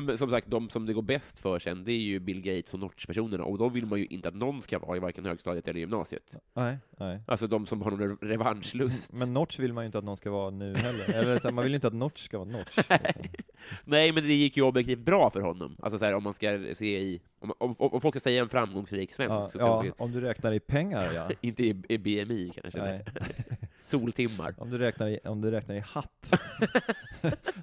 [0.02, 2.74] Men som sagt, de som det går bäst för sen, det är ju Bill Gates
[2.74, 5.68] och Notch-personerna, och då vill man ju inte att någon ska vara i varken högstadiet
[5.68, 6.36] eller gymnasiet.
[6.54, 7.20] Nej, nej.
[7.26, 9.12] Alltså de som har någon re- revanschlust.
[9.12, 11.08] Men Notch vill man ju inte att någon ska vara nu heller.
[11.12, 12.76] Eller så här, man vill ju inte att Notch ska vara Notch.
[12.88, 13.44] Liksom.
[13.84, 15.76] Nej, men det gick ju objektivt bra för honom.
[15.82, 17.20] Alltså så här, om man ska se i...
[17.38, 20.52] Om, om, om folk ska säga en framgångsrik svensk, Ja, så ja, om du räknar
[20.52, 21.30] i pengar ja.
[21.40, 23.04] inte i, i BMI kanske, Nej.
[23.84, 24.54] soltimmar.
[24.58, 26.40] Om du räknar i, om du räknar i hatt,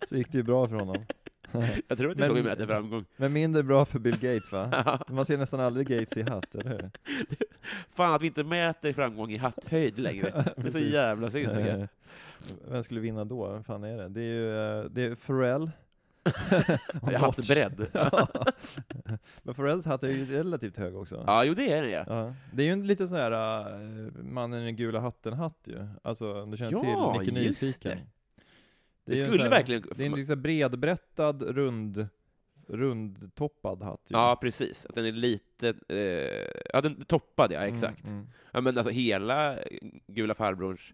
[0.10, 1.06] så gick det ju bra för honom.
[1.88, 3.06] Jag tror att det Men- såg vi mäter framgång.
[3.16, 5.00] Men mindre bra för Bill Gates va?
[5.10, 6.90] Man ser nästan aldrig Gates i hatt, eller hur?
[7.96, 10.46] Fan att vi inte mäter framgång i hatthöjd längre.
[10.58, 11.88] Det är så jävla synd tycker jag.
[12.70, 13.52] Vem skulle vinna då?
[13.52, 14.10] Vem fan är det?
[14.10, 15.72] Det är ju eh, det är Pharrell.
[17.12, 17.88] Jag har haft bredd.
[17.92, 18.28] Ja.
[19.44, 21.24] Men Pharrells hatt är ju relativt hög också.
[21.28, 22.04] Ja, jo det är det ja.
[22.08, 22.34] Ja.
[22.54, 25.88] Det är ju en lite sån här uh, mannen i den gula hatten-hatt ju.
[26.02, 27.98] Alltså om du känner Ja, till Nicke Nyfiken.
[29.06, 32.08] Det en skulle här- verkligen- Det är en liksom bredbrättad, rund,
[32.68, 34.16] rundtoppad hatt ju.
[34.16, 34.86] Ja, precis.
[34.86, 35.74] Att den är lite...
[35.90, 38.06] Eh, ja, den toppad, ja, Mm, exakt.
[38.08, 38.28] mm.
[38.52, 39.60] Ja, men alltså hela
[40.08, 40.94] Gula farbrorns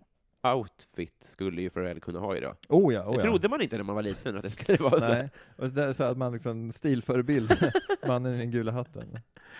[0.56, 2.56] outfit skulle ju Pharrell kunna ha idag.
[2.70, 3.22] Oh ja, oh det ja.
[3.30, 5.08] trodde man inte när man var liten, att det skulle vara så.
[5.08, 7.72] Nej, och det är så att man liksom stilförebild,
[8.08, 9.20] mannen i den gula hatten.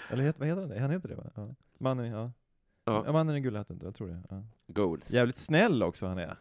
[0.10, 0.80] Eller vad heter han det?
[0.80, 1.32] Han heter det va?
[1.36, 1.56] Ja.
[1.78, 2.32] Mannen, ja.
[2.86, 3.04] Ja.
[3.06, 3.12] ja.
[3.12, 4.22] mannen i den gula hatten, jag tror det.
[4.30, 4.44] Ja.
[4.68, 5.12] Goals.
[5.12, 6.36] Jävligt snäll också han är.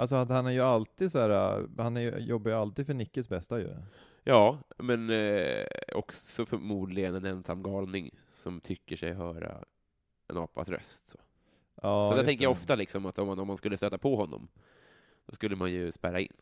[0.00, 3.28] Alltså att han är ju alltid så här, han är, jobbar ju alltid för Nickes
[3.28, 3.76] bästa ju.
[4.24, 9.64] Ja, men eh, också förmodligen en ensam galning som tycker sig höra
[10.28, 11.10] en apas röst.
[11.10, 11.18] Så.
[11.82, 12.58] Ja, så där tänker jag det.
[12.60, 14.48] ofta liksom, att om man, om man skulle stöta på honom,
[15.26, 16.32] då skulle man ju spärra in.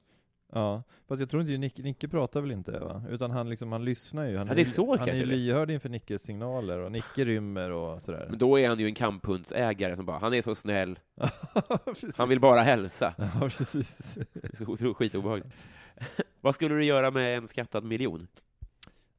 [0.52, 3.02] Ja, fast jag tror inte Nicke, Nicke pratar väl inte va?
[3.10, 4.36] Utan han liksom, han lyssnar ju.
[4.36, 7.70] Han Ja, det är så Han kanske är lyhörd inför Nickes signaler och Nicke rymmer
[7.70, 8.26] och sådär.
[8.30, 10.98] Men då är han ju en kamphundsägare som bara, han är så snäll,
[12.16, 13.14] han vill bara hälsa.
[13.18, 14.18] Ja, precis.
[14.32, 15.48] Det är så skitobehagligt.
[16.40, 18.28] Vad skulle du göra med en skattad miljon?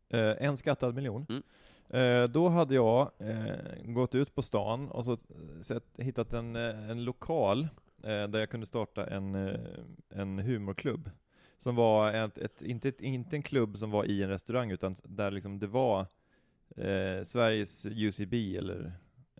[0.09, 1.25] Eh, en skattad miljon.
[1.29, 1.43] Mm.
[1.89, 5.17] Eh, då hade jag eh, gått ut på stan och så
[5.61, 7.67] sett, hittat en, eh, en lokal eh,
[8.03, 9.59] Eh, där jag kunde starta en, eh,
[10.09, 11.09] en humorklubb.
[11.57, 14.95] Som var ett, ett, inte, ett, inte en klubb som var i en restaurang, utan
[15.03, 15.99] där liksom det var
[16.75, 18.91] eh, Sveriges UCB, eller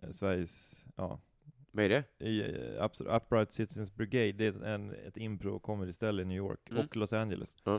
[0.02, 1.20] eh, Sveriges, ja,
[1.72, 2.24] vad är det?
[2.26, 2.42] i,
[2.80, 6.84] Ups- Upright Citizens Brigade, det är en, ett impro comedy ställe i New York Mm.
[6.84, 7.56] och Los Angeles.
[7.64, 7.74] Ja.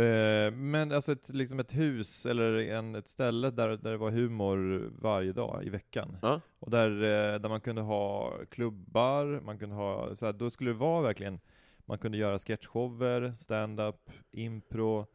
[0.00, 4.10] Eh, men alltså ett, liksom ett hus, eller en, ett ställe där, där det var
[4.10, 6.16] humor varje dag i veckan.
[6.22, 6.40] Ja.
[6.58, 10.70] Och där, eh, där man kunde ha klubbar, man kunde ha, så här, då skulle
[10.70, 11.40] det vara verkligen,
[11.84, 15.06] man kunde göra sketchshower, stand-up, impro,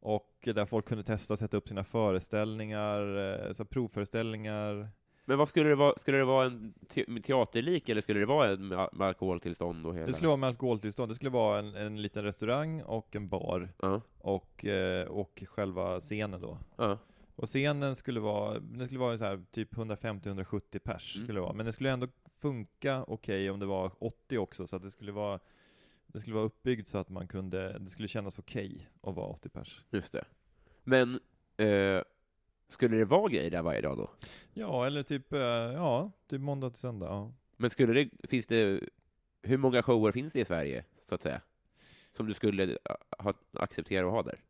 [0.00, 4.88] och där folk kunde testa att sätta upp sina föreställningar, så provföreställningar.
[5.28, 5.92] Men vad skulle det vara?
[5.96, 9.94] Skulle det vara en te- teaterlik, eller skulle det vara en med med alkoholtillstånd och
[9.94, 10.06] hela?
[10.06, 13.68] Det skulle vara med alkoholtillstånd, det skulle vara en, en liten restaurang och en bar,
[13.82, 16.58] Ja, och, eh, och själva scenen då.
[16.76, 16.98] ja.
[17.36, 21.24] Och scenen skulle vara, det skulle vara så här, typ 150-170 pers, Mm.
[21.26, 21.52] skulle det vara.
[21.52, 22.08] men det skulle ändå
[22.38, 25.40] funka okej om det var 80 också, så att det skulle vara
[26.06, 29.48] det skulle vara uppbyggt så att man kunde, det skulle kännas okej att vara 80
[29.48, 29.80] pers.
[29.90, 30.24] Just det.
[30.84, 31.20] Men,
[31.56, 32.02] eh,
[32.68, 34.10] skulle det vara grejer där varje dag då?
[34.52, 37.06] Ja, eller typ, eh, ja, typ måndag till söndag.
[37.06, 37.32] Ja.
[37.56, 38.80] Men skulle det, finns det,
[39.42, 41.40] hur många shower finns det i Sverige, så att säga?
[42.12, 42.78] Som du skulle eh,
[43.18, 44.40] ha, acceptera att ha där?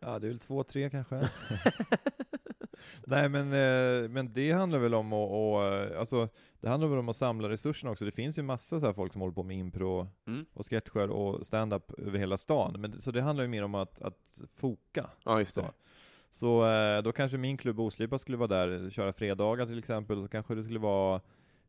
[0.00, 1.28] Ja, det är väl två, tre kanske.
[3.06, 5.62] Nej, men, eh, men det handlar väl om att, och,
[6.00, 6.28] alltså,
[6.60, 8.04] det handlar väl om att samla resurserna också.
[8.04, 10.46] Det finns ju massa så här folk som håller på med impro Mm.
[10.52, 12.80] och sketcher och stand-up över hela stan.
[12.80, 15.10] Men, så det handlar ju mer om att, att foka.
[15.24, 15.60] Ja, just det.
[15.60, 15.72] så
[16.42, 20.54] eh, då kanske min klubb Oslipa skulle vara där, köra fredagar till exempel, så kanske
[20.54, 21.20] det skulle vara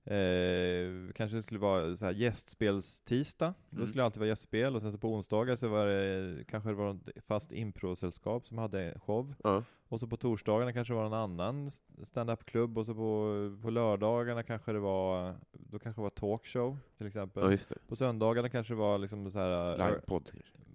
[0.10, 3.88] Eh, kanske det skulle vara så här gästspelstisdag, då Mm.
[3.88, 6.73] skulle det alltid vara gästspel, och sen så på onsdagar så var det kanske det
[6.75, 9.63] var ett fast improsällskap som hade show, Ja.
[9.89, 11.71] och så på torsdagarna kanske det var en annan
[12.03, 17.08] stand-up-klubb, och så på, på lördagarna kanske det var, då kanske det var talkshow till
[17.08, 17.51] exempel.
[17.69, 17.75] ja.
[17.88, 20.32] På söndagarna kanske det var liksom så här, Livepodd.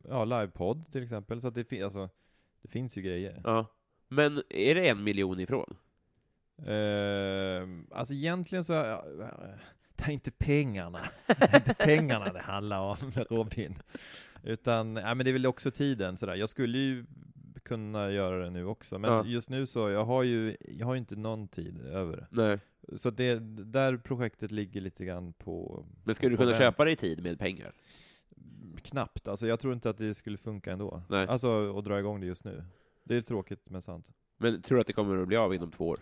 [0.08, 2.08] ja, livepodd till exempel, så att det, fin- alltså,
[2.62, 3.40] det finns ju grejer.
[3.44, 3.66] Ja.
[4.12, 5.76] Men är det en miljon ifrån?
[6.66, 9.04] Eh, alltså egentligen så, ja,
[9.96, 12.96] det är inte pengarna, det är inte pengarna det handlar om
[13.30, 13.74] Robin.
[14.42, 16.34] Utan, ja, men det är väl också tiden sådär.
[16.34, 17.04] Jag skulle ju
[17.62, 19.24] kunna göra det nu också, men Ja.
[19.24, 22.26] just nu så, jag har ju, jag har ju inte någon tid över.
[22.30, 22.58] Nej.
[22.96, 25.84] Så det, där projektet ligger lite grann på...
[26.04, 27.72] Men skulle du kunna köpa dig tid med pengar?
[28.82, 31.02] Knappt, alltså jag tror inte att det skulle funka ändå.
[31.08, 31.26] Nej.
[31.26, 32.64] Alltså att dra igång det just nu.
[33.04, 34.10] Det är tråkigt men sant.
[34.38, 35.98] Men tror du att det kommer att bli av inom två år?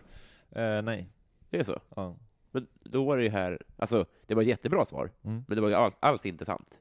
[0.50, 1.08] Eh, nej.
[1.50, 1.80] Det är så?
[1.96, 2.16] Ja.
[2.50, 5.44] Men då var det ju här, alltså, det var ett jättebra svar, Mm.
[5.48, 6.78] men det var ju all, alls inte sant.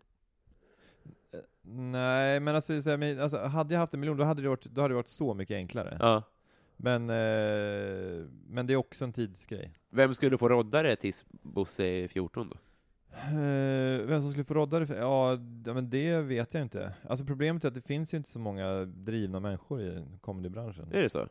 [1.72, 4.50] Nej, men alltså, så här, men, alltså, hade jag haft en miljon, då hade det
[4.50, 5.98] varit, då hade det varit så mycket enklare.
[6.00, 6.24] Ja.
[6.78, 9.74] Men, eh, men det är också en tidsgrej.
[9.90, 12.58] Vem skulle få rodda det tills Bosse är 14 då?
[13.13, 14.88] Eh, vem som skulle få rodda det?
[14.88, 15.39] För, ja,
[15.74, 16.93] men det vet jag inte.
[17.08, 20.88] Alltså problemet är att det finns ju inte så många drivna människor i comedybranschen.
[20.91, 21.28] Är det så?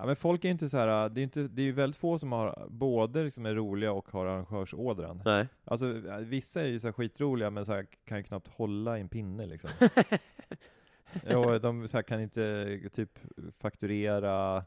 [0.00, 2.18] Ja men folk är inte så här, det är, inte, det är ju väldigt få
[2.18, 5.22] som har både liksom är roliga och har arrangörsådran.
[5.24, 5.48] Nej.
[5.64, 9.00] Alltså vissa är ju så här skitroliga men så här, kan ju knappt hålla i
[9.00, 9.70] en pinne liksom.
[11.36, 13.18] och de så här, kan inte typ
[13.58, 14.64] fakturera,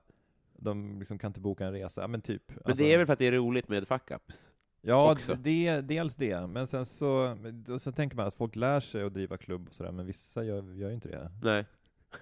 [0.54, 2.52] de liksom kan inte boka en resa, men typ.
[2.66, 4.52] Men det är väl för att det är roligt med fuck-ups?
[4.82, 5.36] Ja, också?
[5.36, 7.38] det, dels det, men sen så,
[7.80, 10.74] så tänker man att folk lär sig att driva klubb och sådär, men vissa gör,
[10.74, 11.32] gör ju inte det.
[11.44, 11.66] Nej.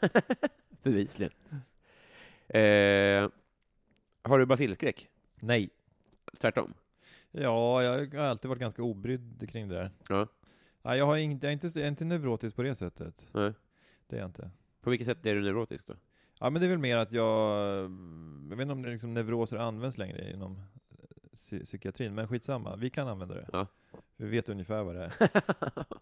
[0.84, 1.32] Bevisligen.
[2.48, 3.30] Eh,
[4.22, 5.10] har du basilskräck?
[5.36, 5.70] Nej.
[6.38, 6.74] Tvärtom?
[7.32, 9.92] Ja, jag har alltid varit ganska obrydd kring det där.
[10.10, 10.28] Ja.
[10.82, 13.28] Nej, jag, har inte, jag, är inte, jag är inte neurotisk på det sättet.
[13.32, 13.54] Nej.
[14.08, 14.50] Det är jag inte.
[14.82, 15.94] På vilket sätt är du neurotisk då?
[16.40, 17.84] Ja, men det är väl mer att jag,
[18.50, 20.62] jag vet inte om det liksom neuroser används längre inom
[21.34, 23.50] psy- psykiatrin, men skitsamma, vi kan använda det.
[23.54, 23.68] Ja.
[24.18, 25.12] Vi vet ungefär vad det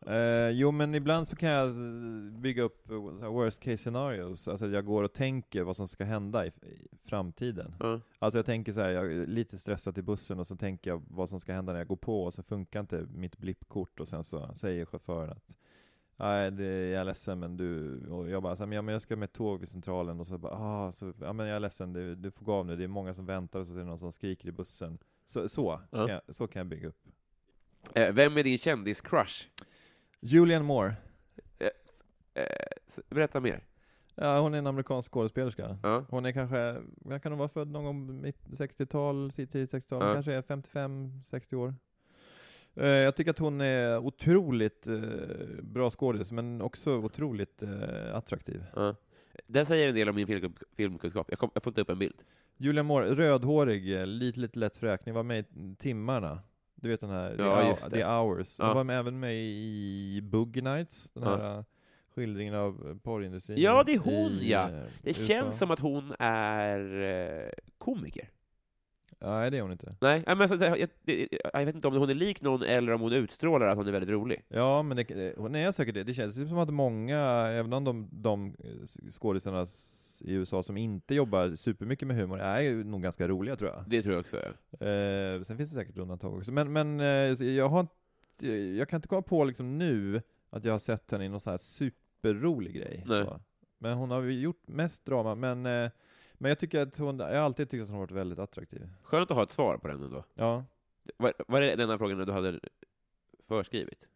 [0.08, 0.48] är.
[0.48, 1.72] eh, jo, men ibland så kan jag
[2.34, 6.04] bygga upp eh, worst case scenarios, alltså att jag går och tänker vad som ska
[6.04, 7.76] hända i, i framtiden.
[7.80, 8.00] Ja.
[8.20, 11.04] Alltså jag tänker så här, jag är lite stressad i bussen och så tänker jag
[11.08, 14.08] vad som ska hända när jag går på och så funkar inte mitt blippkort och
[14.08, 15.58] sen så säger chauffören att
[16.20, 18.82] Nej, det är jag är ledsen men du, och jag bara så här, men, ja,
[18.82, 21.56] men jag ska med tåg vid centralen och så bara, ah, så, ja men jag
[21.56, 23.74] är ledsen, du, du får gå av nu, det är många som väntar och så
[23.74, 24.98] är det någon som skriker i bussen.
[25.28, 27.08] Så, så, kan, jag, så kan jag bygga upp.
[27.96, 29.48] Eh, vem är din kändis-crush?
[30.20, 30.94] Julian Moore,
[32.34, 32.44] Eh,
[32.88, 33.64] s- berätta mer.
[34.16, 35.78] ja hon är en amerikansk skådespelerska.
[35.84, 36.06] Ja.
[36.10, 40.14] Hon är kanske, jag kan nog vara född någon gång mitt 60-tal, tidigt 60-tal, Ja.
[40.14, 41.76] kanske är 55-60 år.
[42.76, 45.00] Eh, Jag tycker att hon är otroligt eh,
[45.62, 48.64] bra skådis, men också otroligt eh, attraktiv.
[48.76, 48.96] Ja.
[49.48, 51.28] Det säger en del om min film, filmkunskap.
[51.30, 52.16] Jag, kom, jag får inte upp en bild.
[52.58, 56.40] Julia Moore, rödhårig, eh, lite, lite lätt fräknig, var med i Timmarna.
[56.76, 57.90] Du vet den här, Ja, The.
[57.90, 58.60] The Hours.
[58.60, 58.74] Hon Ja.
[58.74, 61.36] var med, även med i Boogie Nights, den Ja.
[61.38, 61.64] här eh,
[62.16, 63.62] skildringen av eh, porrindustrin.
[63.62, 64.68] Ja, det är hon, i, ja.
[64.68, 65.34] Det USA.
[65.34, 68.30] känns som att hon är komiker.
[69.20, 69.96] Nej, det är hon inte.
[70.02, 70.90] Nej, men så, jag, jag,
[71.54, 73.92] jag vet inte om hon är lik någon eller om hon utstrålar att hon är
[73.92, 74.44] väldigt rolig.
[74.50, 76.04] Ja, men det, hon är säkert det.
[76.04, 78.56] Det känns som att många, även om de, de
[79.12, 79.66] skådisarna
[80.22, 83.84] i USA som inte jobbar supermycket med humor, är ju nog ganska roliga tror jag.
[83.88, 84.38] Det tror jag också.
[84.38, 84.88] Ja.
[84.88, 86.52] Eh, sen finns det säkert undantag också.
[86.52, 87.88] Men, men eh, jag har
[88.78, 91.52] jag kan inte komma på liksom nu att jag har sett henne i någon sån
[91.52, 93.04] här superrolig grej.
[93.08, 93.26] Nej.
[93.26, 93.40] Så.
[93.78, 95.92] Men hon har ju gjort mest drama, men, eh,
[96.34, 98.90] men jag tycker att hon, jag har alltid tyckt att hon har varit väldigt attraktiv.
[99.04, 100.24] Skönt att ha ett svar på den ändå.
[100.34, 100.66] Ja.
[101.18, 102.60] Var, var det denna frågan du hade
[103.48, 104.08] förskrivit?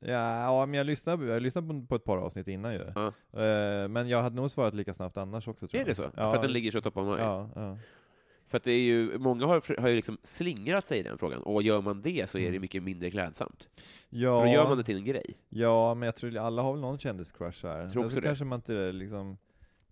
[0.00, 2.92] Ja, ja, men jag lyssnade, jag lyssnade på, ett par avsnitt innan ju.
[2.94, 3.06] Ja.
[3.42, 5.88] Eh, men jag hade nog svarat lika snabbt annars också tror Är jag.
[5.88, 6.02] det så?
[6.02, 7.18] Ja, För att den ligger så top of mind?
[7.20, 7.78] Ja, ja.
[8.48, 11.42] För att det är ju, många har, har ju liksom slingrat sig i den frågan,
[11.42, 12.60] och gör man det så är det Mm.
[12.60, 13.68] mycket mindre klädsamt.
[14.10, 15.34] Ja, För då gör man det till en grej.
[15.48, 17.90] ja, men jag tror alla har väl någon kändiscrush här.
[17.90, 18.26] tror Sen så det.
[18.26, 19.38] kanske man inte liksom,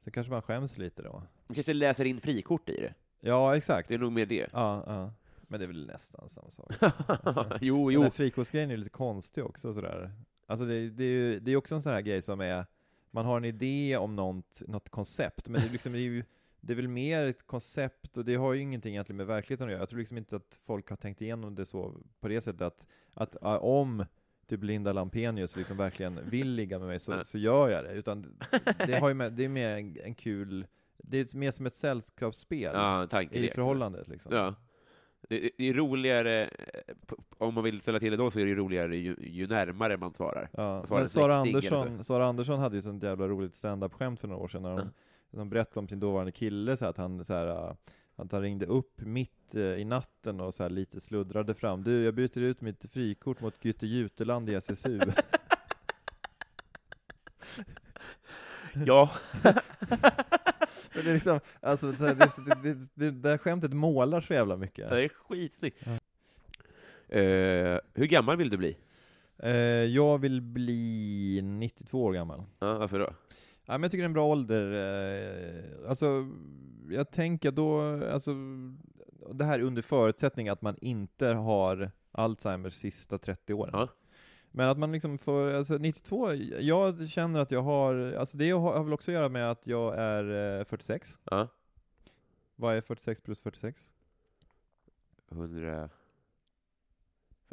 [0.04, 1.22] sen kanske man skäms lite då.
[1.46, 2.94] Man kanske läser in frikort i det.
[3.20, 3.88] Ja, exakt.
[3.88, 4.46] Det är nog mer det.
[4.52, 5.12] Ja, ja.
[5.48, 6.72] Men det är väl nästan samma sak.
[7.60, 8.02] jo, Den jo.
[8.02, 10.12] här frikortsgrejen är ju lite konstig också sådär.
[10.46, 12.66] Alltså det, det är ju det är också en sån här grej som är,
[13.10, 16.24] man har en idé om något, något koncept, men det är, liksom, det är ju
[16.60, 19.70] det är väl mer ett koncept och det har ju ingenting egentligen med verkligheten att
[19.70, 19.82] göra.
[19.82, 22.86] Jag tror liksom inte att folk har tänkt igenom det så på det sättet att,
[23.14, 24.04] att om
[24.46, 27.92] typ Linda Lampenius liksom verkligen vill ligga med mig så, så gör jag det.
[27.92, 28.38] Utan
[28.86, 31.74] det, har ju med, det är mer en, en kul, det är mer som ett
[31.74, 34.32] sällskapsspel Ja, i förhållandet liksom.
[34.32, 34.54] Ja.
[35.28, 36.94] Det, det är roligare, eh,
[37.38, 40.14] om man vill ställa till det då, så är det roligare ju, ju närmare man
[40.14, 40.48] svarar.
[40.52, 44.28] Ja, så var men Sara Andersson, Sara Andersson hade ju sånt jävla roligt stand-up-skämt för
[44.28, 44.90] några år sedan när de,
[45.30, 47.74] de berättade om sin dåvarande kille så här, att han så här, äh,
[48.16, 51.82] att han ringde upp mitt eh, i natten och så lite sluddrade fram.
[51.82, 55.00] Du, jag byter ut mitt frikort mot Gütte Juteland i SSU.
[58.86, 59.10] Ja.
[61.04, 62.14] Det är liksom, alltså det,
[62.62, 64.90] det, det, där skämtet målar så jävla mycket.
[64.90, 65.86] Det är skitsnyggt.
[67.08, 68.76] Eh, hur gammal vill du bli?
[69.38, 69.50] Eh,
[69.84, 72.42] jag vill bli 92 år gammal.
[72.58, 73.10] Ja, varför då?
[73.64, 74.72] Ja, men jag tycker det är en bra ålder.
[74.72, 76.28] Eh, alltså,
[76.90, 77.80] jag tänker då,
[78.12, 78.34] alltså,
[79.32, 83.88] det här under förutsättning att man inte har Alzheimers sista 30 åren.
[84.58, 88.60] Men att man liksom får, alltså 92, jag känner att jag har, alltså det har
[88.72, 91.18] har väl också att göra med att jag är eh, 46.
[91.24, 91.48] Ja.
[92.56, 93.92] Vad är 46 plus 46?
[95.30, 95.88] 100...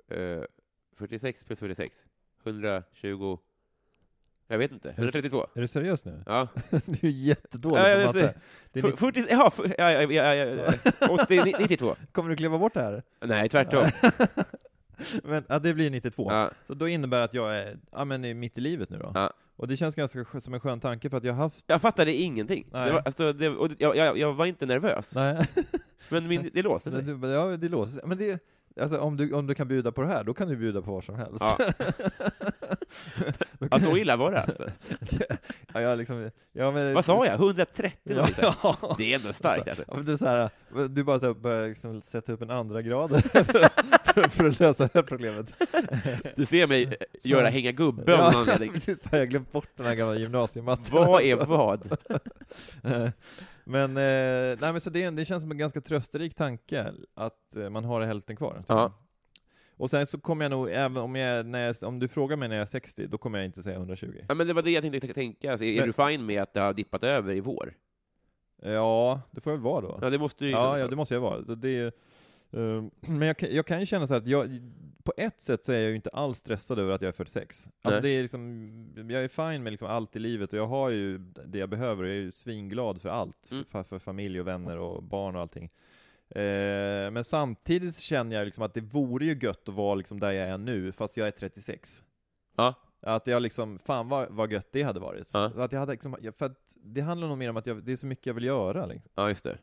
[0.08, 0.44] Eh,
[0.98, 2.06] 46 plus 46.
[2.44, 3.38] 120...
[4.48, 4.90] Jag vet inte.
[4.90, 5.48] 132?
[5.56, 6.24] Är du seriös nu?
[6.26, 6.48] Ja.
[6.86, 8.20] du är jättedålig Ja, på jag matte.
[8.20, 8.38] ser.
[8.72, 10.46] Det är nitt- 40, ja, för- ja, ja, ja, ja,
[11.00, 11.96] ja, 80, 92?
[12.12, 13.04] Kommer du kliva bort det här?
[13.22, 13.84] Nej, tvärtom.
[15.24, 16.32] Men, ja, det blir 92.
[16.32, 16.52] Ja.
[16.68, 19.12] Så då innebär det att jag är, ja men mitt i livet nu då.
[19.16, 19.34] Ja.
[19.56, 22.14] Och det känns ganska som en skön tanke för att jag har haft, Jag fattade
[22.14, 22.68] ingenting.
[22.72, 22.88] Nej.
[22.88, 25.48] Det var, alltså, det, och det- jag, jag, jag var inte nervös, nej,
[26.10, 27.02] men min, det låste sig.
[27.04, 28.04] det, ja, det låter sig.
[28.06, 28.44] Men det,
[28.82, 30.92] alltså om du, om du kan bjuda på det här, då kan du bjuda på
[30.94, 31.40] vad som helst.
[31.42, 31.58] Ja.
[33.72, 34.70] Ja, så illa var det alltså.
[35.74, 37.36] ja, jag liksom, ja, men, Vad sa jag?
[37.36, 38.96] 130 Ja, ja.
[38.98, 39.84] Det är ändå starkt alltså.
[39.88, 40.50] Ja, men du, så här,
[40.90, 43.44] du bara så här, börjar liksom sätta upp en andra grad för,
[44.14, 45.54] för, för att lösa det här problemet.
[46.36, 46.92] Du ser mig eh,
[47.24, 48.72] göra hänga gubbe av någon anledning.
[48.74, 48.98] precis.
[49.12, 50.86] jag har glömt bort den här gamla gymnasiematten.
[50.92, 51.50] Vad är alltså.
[51.50, 51.98] vad?
[53.64, 57.70] Men, eh, nej men så det, det känns som en ganska trösterik tanke, att eh,
[57.70, 58.64] man har hälften kvar.
[58.68, 58.94] Ja.
[59.78, 62.50] Och sen så kommer jag nog, även om, jag, när jag, om du frågar mig
[62.50, 64.08] när jag är 60, då kommer jag inte säga 120.
[64.28, 65.52] Ja, men det var det jag tänkte tänka.
[65.52, 67.74] Alltså, är Men- du fine med att det har dippat över i vår?
[68.62, 70.00] Ja, det får jag väl vara då.
[70.02, 71.46] Ja, det måste du ju Ja, ja, det måste jag vara.
[71.46, 71.80] Så det,
[72.52, 74.62] eh, men jag, kan- jag kan ju känna så här att jag,
[75.04, 77.70] på ett sätt så är jag ju inte alls stressad över att jag är 46.
[77.82, 78.12] Alltså Nej.
[78.12, 81.18] det är liksom, jag är fine med liksom allt i livet och jag har ju
[81.46, 83.52] det jag behöver och jag är ju svinglad för allt.
[83.52, 83.66] Mm.
[83.66, 85.70] För, för familj och vänner och barn och allting.
[86.36, 90.32] Eh, men samtidigt känner jag liksom att det vore ju gött att vara liksom där
[90.32, 92.04] jag är nu, fast jag är 36.
[92.58, 92.74] Ja.
[93.02, 95.32] Att jag liksom, fan vad, vad gött det hade varit.
[95.34, 95.52] Ja.
[95.58, 97.96] Att jag hade liksom, för att det handlar nog mer om att jag, det är
[97.96, 98.86] så mycket jag vill göra.
[98.86, 99.12] Liksom.
[99.16, 99.58] Ja, just det.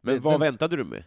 [0.00, 1.04] Men Det- vad men- väntade du med?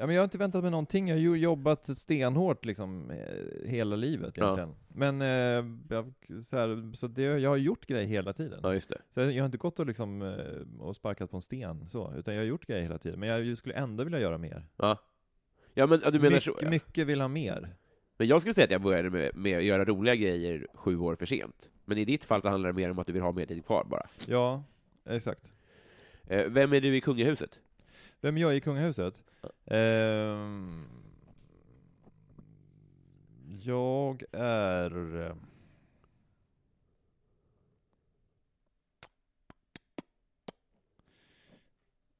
[0.00, 3.68] Ja, men jag har inte väntat med någonting, jag har ju jobbat stenhårt liksom eh,
[3.70, 4.44] hela livet Ja.
[4.44, 4.74] egentligen.
[4.88, 6.12] Men, eh, jag,
[6.44, 8.60] så, här, så det, jag har gjort grejer hela tiden.
[8.62, 8.98] Ja, just det.
[9.10, 12.14] Så jag, jag har inte gått och, liksom, eh, och sparkat på en sten, så,
[12.16, 13.20] utan jag har gjort grejer hela tiden.
[13.20, 14.66] Men jag skulle ändå vilja göra mer.
[14.76, 14.98] Ja.
[15.74, 16.58] Ja, men ja, du menar mycket, så.
[16.60, 16.70] Ja.
[16.70, 17.74] mycket vill ha mer.
[18.18, 21.14] Men jag skulle säga att jag började med, med att göra roliga grejer sju år
[21.16, 21.70] för sent.
[21.84, 23.64] Men i ditt fall så handlar det mer om att du vill ha mer tid
[23.66, 24.06] kvar bara.
[24.26, 24.64] Ja,
[25.08, 25.52] exakt.
[26.28, 27.58] Eh, vem är du i kungahuset?
[28.20, 29.22] Vem jag i kungahuset?
[29.66, 30.84] Ehm,
[33.62, 35.20] jag är...
[35.26, 35.34] eh,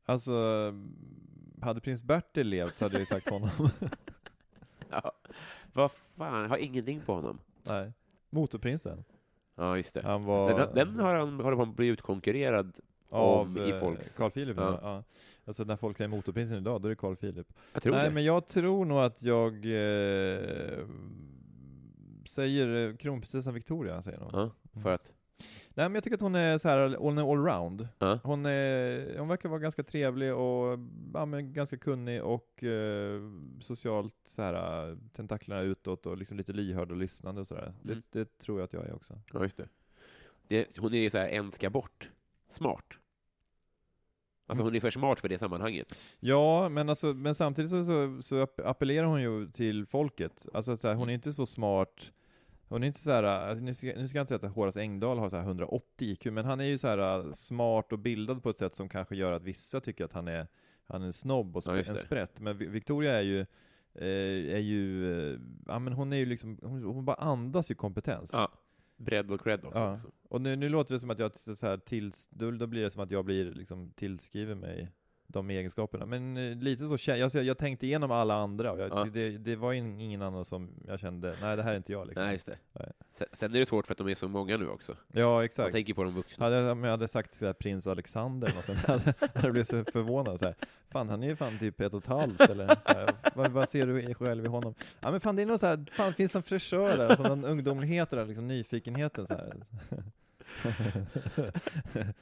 [0.05, 0.33] Alltså,
[1.63, 3.51] hade prins Bertil levt så hade jag ju sagt honom.
[4.91, 5.13] Ja.
[5.73, 7.39] Vad fan, jag har ingenting på honom.
[7.63, 7.93] Nej.
[8.31, 9.05] Motorprinsen.
[9.55, 10.03] Ja, just det.
[10.03, 10.59] Han var...
[10.59, 12.81] Den, den har han håller på att bli utkonkurrerad.
[13.11, 14.57] Av om i eh, folks- Carl Philip.
[14.57, 14.79] Ja.
[14.83, 15.05] Ja.
[15.45, 17.47] Alltså när folk säger motorprinsen idag, då är det Carl Philip.
[17.73, 18.15] Jag tror Nej, det.
[18.15, 20.87] men jag tror nog att jag eh,
[22.29, 24.31] säger eh, kronprinsessan Victoria, säger nog.
[24.33, 24.51] Ja,
[24.83, 25.13] för att...
[25.75, 27.89] Nej men jag tycker att hon är så här, hon är allround.
[27.99, 28.19] Ja.
[28.25, 30.79] Hon, är, hon verkar vara ganska trevlig och
[31.15, 33.21] ja, men ganska kunnig och eh,
[33.61, 37.63] socialt så här, tentaklerna utåt och liksom lite lyhörd och lyssnande och sådär.
[37.85, 38.03] Mm.
[38.11, 39.19] Det, det tror jag att jag är också.
[39.33, 39.69] Ja, just det.
[40.49, 42.11] det hon är ju så här, en ska bort.
[42.53, 42.85] Smart.
[44.51, 45.95] Alltså hon är för smart för det sammanhanget.
[46.21, 50.47] Ja, men, alltså, men samtidigt så, så, så app- appellerar hon ju till folket.
[50.55, 52.11] Alltså så här, hon är inte så smart,
[52.69, 54.81] hon är inte så här, alltså, nu, ska, nu ska jag inte säga att Horace
[54.81, 58.43] Engdahl har så här 180 IQ, men han är ju så här smart och bildad
[58.43, 60.47] på ett sätt som kanske gör att vissa tycker att han är,
[60.87, 62.41] han är en snobb och Ja, en sprätt.
[62.41, 63.41] Men Vi- Victoria är ju,
[63.95, 67.75] eh, är ju, eh, ja men hon är ju liksom, hon, hon bara andas ju
[67.75, 68.31] kompetens.
[68.33, 68.49] Ja.
[69.01, 69.79] Bredd och cred också.
[69.79, 69.93] Ja.
[69.93, 70.13] liksom.
[70.29, 72.91] Och nu, nu låter det som att jag så här tills, då, då blir det
[72.91, 74.93] som att jag blir liksom tillskriven mig
[75.33, 76.07] de egenskaperna.
[76.07, 79.05] Men eh, lite så känner jag, jag tänkte igenom alla andra och jag, Ja.
[79.13, 82.07] det, det, var in, ingen annan som jag kände, nej det här är inte jag
[82.07, 82.25] liksom.
[82.25, 82.59] Nej, just det.
[82.73, 82.93] Nej.
[83.15, 84.97] Sen, sen är det svårt för att de är så många nu också.
[85.13, 85.73] Ja, Man exakt.
[85.73, 86.47] tänker på de vuxna.
[86.47, 89.53] Hade jag, om jag hade sagt så här, prins Alexander och sen hade, hade jag
[89.53, 90.55] blivit så förvånad så här.
[90.91, 93.69] Fan han är ju fan typ ett och ett halvt eller så här, vad, vad
[93.69, 94.75] ser du själv i honom?
[95.01, 97.23] Ja men fan det är nog så här, fan finns det en fräschör där, alltså,
[97.29, 99.57] någon ungdomlighet där, liksom nyfikenheten så här.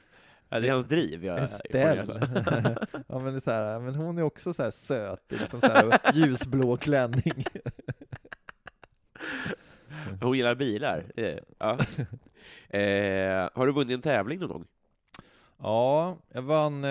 [0.49, 1.25] Ja, det är hans driv.
[1.25, 2.19] Jag, Estelle.
[3.07, 5.61] ja men det är så här, men hon är också så här söt, i liksom
[5.61, 7.43] så här ljusblå klänning.
[10.21, 11.03] Hon gillar bilar.
[11.15, 11.77] Eh, Ja.
[12.79, 14.65] Eh, har du vunnit en tävling någon gång?
[15.57, 16.89] Ja, jag vann, eh,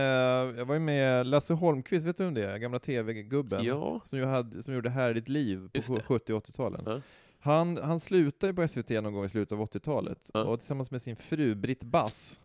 [0.59, 2.56] jag var ju med Lasse Holmqvist, vet du vem det är?
[2.59, 3.64] Gamla TV-gubben.
[3.64, 4.00] Ja.
[4.04, 6.02] Som, hade, som gjorde Här är ditt liv på Just det.
[6.02, 6.82] 70 och 80-talen.
[6.86, 7.00] Ja.
[7.40, 10.44] Han, han slutade på SVT någon gång i slutet av 80-talet, Ja.
[10.44, 12.40] och tillsammans med sin fru Britt Bass,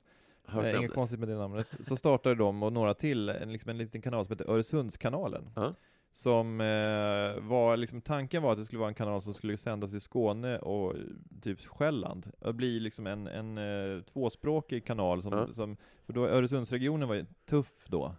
[0.48, 3.70] Hört eh, inget konstigt med det namnet, så startade de och några till en, liksom
[3.70, 5.50] en liten kanal som heter Öresundskanalen.
[5.56, 5.74] Ja.
[6.12, 9.94] Som eh, var, liksom, tanken var att det skulle vara en kanal som skulle sändas
[9.94, 10.96] i Skåne och
[11.41, 12.32] typ Själland.
[12.39, 15.54] Det blir liksom en, en eh, tvåspråkig kanal, som, Ja.
[15.54, 18.16] som, för då Öresundsregionen var ju tuff då.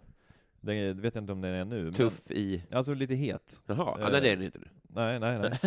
[0.64, 1.92] Det vet jag inte om den är nu.
[1.92, 2.62] Tuff i...
[2.68, 3.60] Men, alltså lite het.
[3.66, 4.68] Jaha, ja, Eh, nej, det är den inte nu.
[4.82, 5.58] Nej, nej, nej.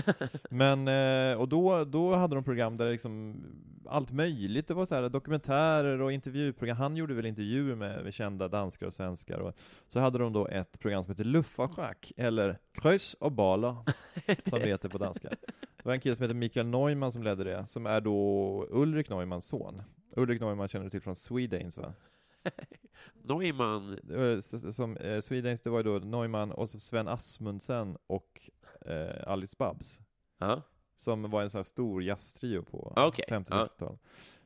[0.49, 0.87] Men,
[1.31, 3.43] eh, och då, då hade de program där liksom
[3.89, 8.13] allt möjligt, det var så här dokumentärer och intervjuprogram, han gjorde väl intervjuer med, med
[8.13, 9.55] kända danskar och svenskar, och
[9.87, 13.75] så hade de då ett program som heter Luffarschack, eller Kryss och Baller,
[14.49, 15.29] som det heter på danska.
[15.77, 19.09] Det var en kille som heter Mikael Neumann som ledde det, som är då Ulrik
[19.09, 19.81] Neumanns son.
[20.15, 21.93] Ulrik Neumann känner du till från Swedanes va?
[23.23, 23.99] Neumann,
[24.73, 28.49] Som, eh, Swedanes, det var ju då Neumann och så Sven Asmundsen och
[28.85, 29.99] eh, Alice Babs.
[30.39, 30.61] ja.
[30.95, 33.25] Som var en sån här stor jazztrio på Ah, okej.
[33.29, 33.97] 50-60-tal.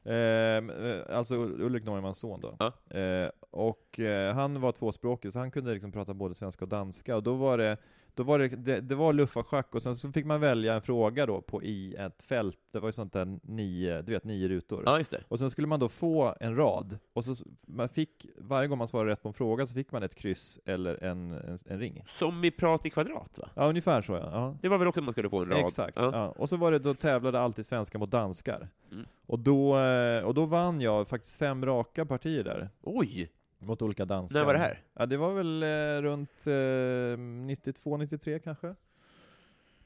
[0.03, 2.55] Ehm, eh, alltså Ulrik Neumanns son då.
[2.59, 2.97] Ja.
[2.99, 7.15] Eh, och eh, han var tvåspråkig, så han kunde liksom prata både svenska och danska.
[7.15, 7.77] Och då var det,
[8.15, 11.25] då var det, det, det var luffarschack, och sen så fick man välja en fråga
[11.25, 12.59] då på, i ett fält.
[12.71, 14.83] Det var ju sånt där nio, du vet, nio rutor.
[14.85, 15.23] ja just det.
[15.27, 17.35] Och sen skulle man då få en rad, och så
[17.67, 20.59] man fick, varje gång man svarade rätt på en fråga så fick man ett kryss
[20.65, 22.03] eller en, en, en ring.
[22.07, 23.49] Som i Prat i kvadrat va?
[23.55, 24.29] Ja, ungefär så ja.
[24.31, 24.57] ja.
[24.61, 25.65] Det var väl också att man skulle få en rad?
[25.65, 25.97] Exakt.
[25.97, 26.09] Ja.
[26.13, 26.27] Ja.
[26.37, 28.69] Och så var det, då tävlade alltid svenskar mot danskar.
[28.91, 29.05] Mm.
[29.25, 33.31] Och, då, eh, och då vann jag faktiskt fem raka partier där, Oj!
[33.61, 34.39] Mot olika danskar.
[34.39, 34.81] När var det här?
[34.93, 38.75] Ja, det var väl eh, runt eh, 92, 93 kanske?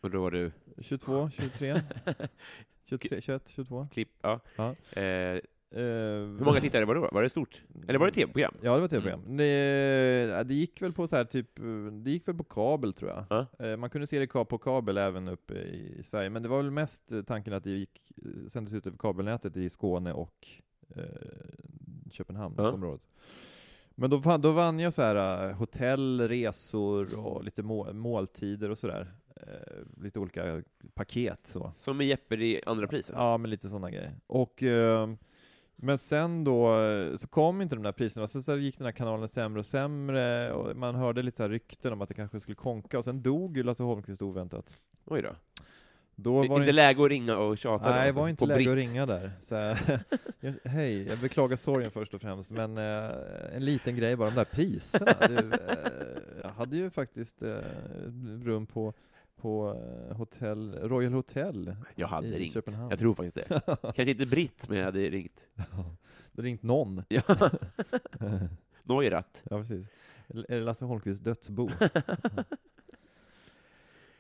[0.02, 0.52] Och då var du
[0.82, 1.82] 22, 23?
[2.86, 3.88] 23 21, 22?
[3.92, 4.10] klipp...
[4.22, 4.40] Ja.
[4.56, 4.76] Ja.
[5.02, 5.40] Eh,
[5.76, 7.10] Eh, hur många tittare var det då?
[7.12, 7.62] Var det stort?
[7.88, 8.54] Eller var det tv-program?
[8.62, 9.20] Ja, det var tv-program.
[9.26, 9.38] Mm.
[9.38, 11.50] Det, det gick väl på så här typ,
[12.04, 13.26] det gick väl på kabel tror jag.
[13.30, 13.66] Ja.
[13.66, 16.72] Eh, Man kunde se det på kabel även uppe i Sverige, men det var väl
[16.72, 18.12] mest eh, tanken att det gick,
[18.48, 20.48] sändes ut över kabelnätet i Skåne och
[20.96, 21.04] eh,
[22.12, 23.02] Köpenhamnsområdet.
[23.96, 28.78] Men då, då vann jag så här eh, hotell, resor och lite må, måltider och
[28.78, 29.14] sådär.
[29.36, 31.72] Eh, lite olika paket så.
[31.80, 33.10] Som i Jeopardy andra pris?
[33.10, 33.16] va?
[33.18, 34.12] Ja, men lite sådana grejer.
[34.28, 35.10] Och, eh,
[35.76, 38.92] men sen då eh, så kom inte de där priserna, så, så gick den här
[38.92, 42.56] kanalen sämre och sämre, och man hörde lite så rykten om att det kanske skulle
[42.56, 44.78] konka, och sen dog ju Lasse Holmqvist oväntat.
[45.06, 45.30] Oj då.
[46.16, 47.90] Då var inte det läge att ringa och tjata?
[47.90, 48.90] Nej, det alltså, var inte läge att britt.
[48.90, 49.32] ringa där.
[49.42, 49.56] Så
[50.70, 53.12] hej, jag beklagar sorgen först och främst, men eh,
[53.56, 55.14] en liten grej bara, de där priserna.
[55.20, 57.56] Det, eh, jag hade ju faktiskt eh,
[58.44, 58.94] rum på,
[59.36, 61.76] på eh, hotell, Royal Hotel.
[61.96, 62.54] Jag hade i ringt.
[62.54, 62.90] Köpenhamn.
[62.90, 63.62] Jag tror faktiskt det.
[63.82, 65.48] Kanske inte Britt, men jag hade ringt.
[66.32, 67.04] Det ringt någon.
[67.10, 67.22] Ja.
[68.84, 69.42] Neurath.
[69.44, 69.88] Ja, precis.
[70.28, 71.70] Är det Lasse Holmqvists dödsbo?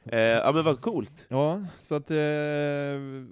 [0.06, 1.26] Eh, ja men vad coolt.
[1.30, 2.18] ja, så att, eh,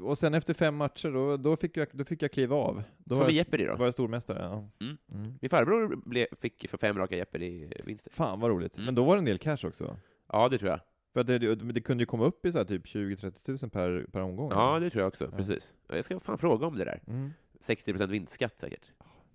[0.04, 2.84] och sen efter fem matcher, då, då, fick, jag, då fick jag kliva av.
[2.98, 3.76] Då var jag, Jeopardy då.
[3.76, 4.40] var jag stormästare.
[4.40, 4.70] Ja.
[4.86, 4.98] Mm.
[5.12, 5.34] Mm.
[5.42, 8.12] Min farbror ble, fick för fem raka Jeopardy-vinster.
[8.12, 8.76] Fan vad roligt.
[8.78, 8.86] Mm.
[8.86, 9.98] Men då var det en del cash också.
[10.32, 10.80] Ja, det tror jag.
[11.14, 14.22] För det, det, det kunde ju komma upp i så typ 20-30 tusen per, per
[14.22, 14.52] omgång.
[14.52, 15.24] Ja, det tror jag också.
[15.32, 15.38] Ja.
[15.38, 15.74] Precis.
[15.88, 17.02] Jag ska fan fråga om det där.
[17.08, 17.34] Mm.
[17.60, 18.92] 60% vinstskatt säkert.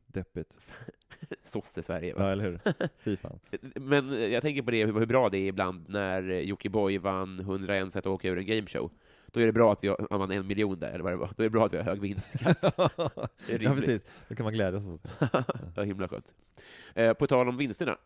[0.08, 0.58] Deppigt.
[1.44, 2.22] Sosse-Sverige, va?
[2.22, 2.60] Ja, eller hur?
[2.98, 3.40] Fy fan.
[3.74, 7.92] Men jag tänker på det, hur, hur bra det är ibland när Jockiboi vann 101
[7.92, 8.90] sätt att åka ur en gameshow.
[9.32, 11.16] Då är det bra att vi har, han vann en miljon där, eller vad det
[11.16, 11.30] var.
[11.36, 12.58] Då är det bra att vi har hög vinstskatt.
[13.60, 14.06] Ja, precis.
[14.28, 15.44] Då kan man glädjas åt det.
[15.76, 16.34] ja, himla skönt.
[16.94, 17.98] Eh, på tal om vinsterna.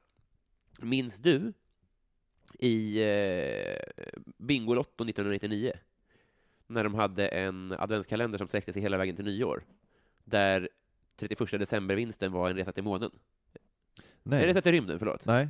[0.81, 1.53] Minns du
[2.59, 4.03] i eh,
[4.39, 5.73] Bingolotto 1999?
[6.67, 9.65] När de hade en adventskalender som sträckte sig hela vägen till nyår.
[10.25, 10.69] Där
[11.17, 13.11] 31 december-vinsten var en resa till månen.
[14.23, 14.41] Nej.
[14.41, 15.27] En resa till rymden, förlåt.
[15.27, 15.49] Nej.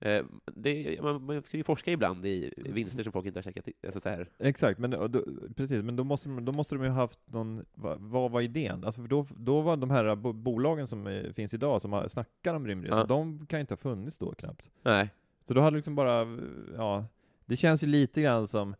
[0.00, 3.68] Eh, det, man, man ska ju forska ibland i vinster som folk inte har checkat.
[3.84, 4.28] Alltså så här.
[4.38, 5.24] Exakt, men då,
[5.56, 8.84] precis, men då måste, då måste de ju ha haft någon, vad, var idén?
[8.84, 12.54] Alltså då, då var de här bo, bolagen som eh, finns idag, som har, snackar
[12.54, 13.04] om rymdresor, Ja.
[13.06, 14.70] de kan ju inte ha funnits då knappt.
[14.82, 15.10] Nej.
[15.48, 16.38] Så då hade liksom bara,
[16.76, 17.04] ja,
[17.44, 18.74] det känns ju lite grann som,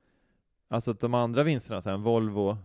[0.68, 2.58] alltså att de andra vinsterna, så här, Volvo,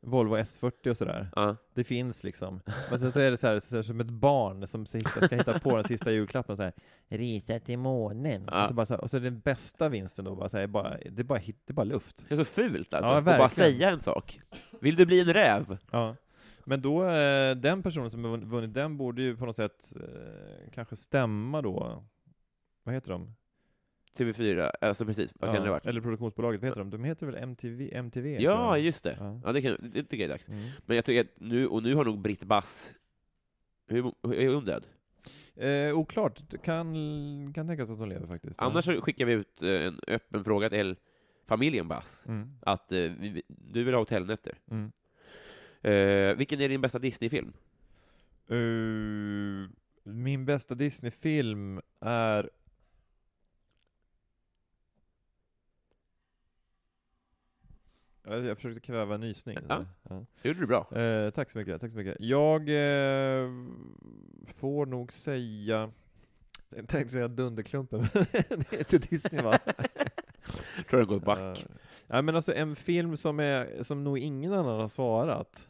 [0.00, 1.56] Volvo S40 och sådär, Ja.
[1.74, 2.60] det finns liksom.
[2.90, 4.98] Men sen så är det så här, så här som ett barn som ska
[5.30, 6.72] hitta på den sista julklappen så här,
[7.08, 8.44] resa till månen.
[8.50, 8.62] Ja.
[8.62, 10.66] Och, så bara så här, och så är den bästa vinsten då, bara så här,
[10.66, 12.24] bara, det, är bara, det är bara luft.
[12.28, 13.10] Det är så fult alltså.
[13.10, 14.40] Ja, att bara säga en sak.
[14.80, 15.78] Vill du bli en räv?
[15.90, 16.16] Ja.
[16.64, 20.96] Men då, eh, den personen som vunnit den borde ju på något sätt eh, kanske
[20.96, 22.04] stämma då,
[22.82, 23.34] vad heter de?
[24.16, 25.86] TV4, alltså precis, vad kan det ha varit?
[25.86, 26.90] Eller produktionsbolaget, vad heter de?
[26.90, 27.94] De heter väl MTV?
[27.94, 29.16] MTV Ja, just det.
[29.20, 29.40] Ja.
[29.44, 30.48] Ja, det, kan, det tycker jag är dags.
[30.48, 30.68] Mm.
[30.86, 32.94] Men jag tycker att nu, och nu har nog Britt Bass,
[33.86, 34.86] hur, är hon död?
[35.56, 38.62] Eh, oklart, det kan, kan tänkas att de lever faktiskt.
[38.62, 40.96] Annars så skickar vi ut eh, en öppen fråga till
[41.46, 42.50] familjen Bass, Mm.
[42.60, 44.58] att eh, vi, du vill ha hotellnätter.
[44.70, 44.92] Mm.
[45.82, 47.52] Eh, vilken är din bästa Disney-film?
[48.48, 49.70] Eh,
[50.04, 52.50] min bästa Disney-film är
[58.30, 59.58] Jag försökte kväva en nysning.
[59.68, 59.84] Ja.
[60.02, 60.24] Ja.
[60.42, 60.98] Det gjorde du bra.
[60.98, 62.16] Eh, tack så mycket, tack så mycket.
[62.20, 63.48] Jag eh,
[64.56, 65.90] får nog säga
[66.76, 68.00] Jag tänkte säga Dunderklumpen,
[68.48, 69.58] men det heter Disney va?
[70.90, 71.66] Tror jag gått back.
[71.68, 71.74] Ja.
[72.06, 75.68] Nej men alltså en film som, är, som nog ingen annan har svarat,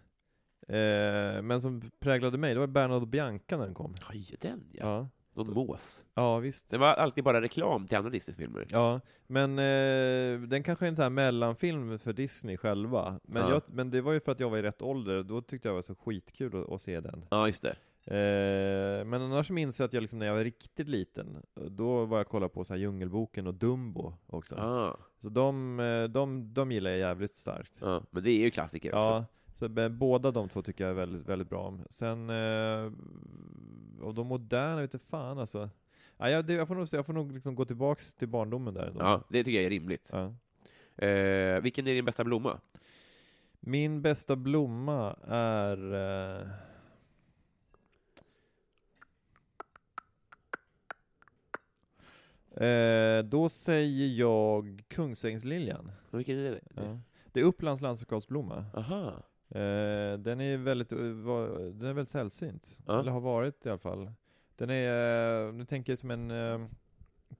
[0.68, 3.94] eh, men som präglade mig, det var Bernard och Bianca när den kom.
[4.10, 5.08] Oj, den ja.
[5.46, 6.04] Någon mås.
[6.14, 6.68] ja visst.
[6.70, 8.66] Det var alltid bara reklam till andra Disney-filmer.
[8.70, 13.20] Ja, men eh, den kanske är en sån här mellanfilm för Disney själva.
[13.22, 13.50] Men, Ja.
[13.50, 15.72] jag, men det var ju för att jag var i rätt ålder, då tyckte jag
[15.72, 17.24] det var så skitkul att, att se den.
[17.30, 17.76] Ja, just det.
[18.10, 22.18] Eh, men annars minns jag att jag liksom, när jag var riktigt liten, då var
[22.18, 24.54] jag och kollade på så här Djungelboken och Dumbo också.
[24.56, 27.78] Ah, Så de, eh, de, de gillar jag jävligt starkt.
[27.80, 28.02] ja.
[28.10, 28.98] Men det är ju klassiker också.
[29.10, 29.24] Ja,
[29.58, 31.84] så eh, båda de två tycker jag är väldigt, väldigt bra om.
[31.90, 32.92] Sen, eh,
[34.00, 35.70] och de moderna vet inte fan alltså.
[36.16, 38.86] Ja, jag, det, jag får nog, jag får nog liksom gå tillbaks till barndomen där
[38.86, 39.00] ändå.
[39.00, 40.10] Ja, det tycker jag är rimligt.
[40.12, 40.34] Ja.
[41.06, 42.60] Eh, vilken är din bästa blomma?
[43.60, 45.94] Min bästa blomma är...
[45.94, 46.46] Eh,
[52.68, 55.92] eh, då säger jag Kungsängsliljan.
[56.10, 56.60] Vilken är det?
[56.74, 56.98] Ja.
[57.32, 58.64] Det är Upplands landskapsblomma.
[58.74, 59.22] Aha.
[59.50, 62.78] Eh, den är väldigt, eh, den är väldigt sällsynt.
[62.86, 63.00] Ja.
[63.00, 64.10] Eller har varit i alla fall.
[64.56, 66.66] Den är, eh, nu tänker jag som en, eh,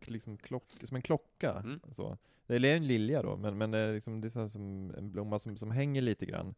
[0.00, 1.52] liksom klock, som en klocka.
[1.52, 1.80] Mm.
[1.90, 2.18] Så.
[2.46, 5.38] Det är en lilja då, men, men det är, liksom, det är som en blomma
[5.38, 6.54] som, som hänger lite grann.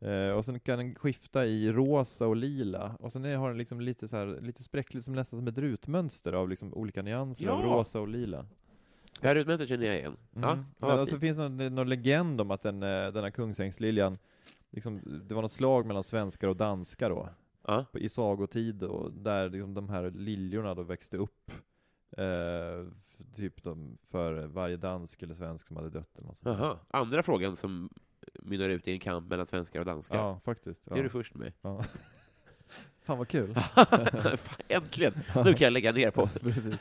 [0.00, 3.58] Eh, och sen kan den skifta i rosa och lila, och sen är, har den
[3.58, 7.48] liksom lite, så här, lite spräckligt, som nästan som ett rutmönster av liksom olika nyanser
[7.48, 7.66] av Ja.
[7.66, 8.46] rosa och lila.
[9.20, 10.16] Det här utmönstret känner jag igen.
[10.36, 10.48] Mm.
[10.48, 11.20] ja, Men vad så fint.
[11.20, 14.18] finns det någon, någon legend om att den, den här Kungsängsliljan,
[14.76, 17.28] liksom, det var något slag mellan svenskar och danskar då,
[17.92, 21.50] på- i sagotid, och där liksom de här liljorna då växte upp,
[22.16, 22.86] eh,
[23.36, 26.58] typ de, för varje dansk eller svensk som hade dött eller något sånt.
[26.88, 27.90] Andra frågan som
[28.42, 30.16] mynnar ut i en kamp mellan svenskar och danskar.
[30.18, 30.84] Ja, faktiskt.
[30.84, 31.52] Det är du först med.
[31.62, 31.84] Ja.
[33.02, 33.54] Fan vad kul.
[34.36, 34.36] Fan,
[34.68, 35.12] Äntligen!
[35.44, 36.26] Nu kan jag lägga ner på.
[36.40, 36.80] Precis.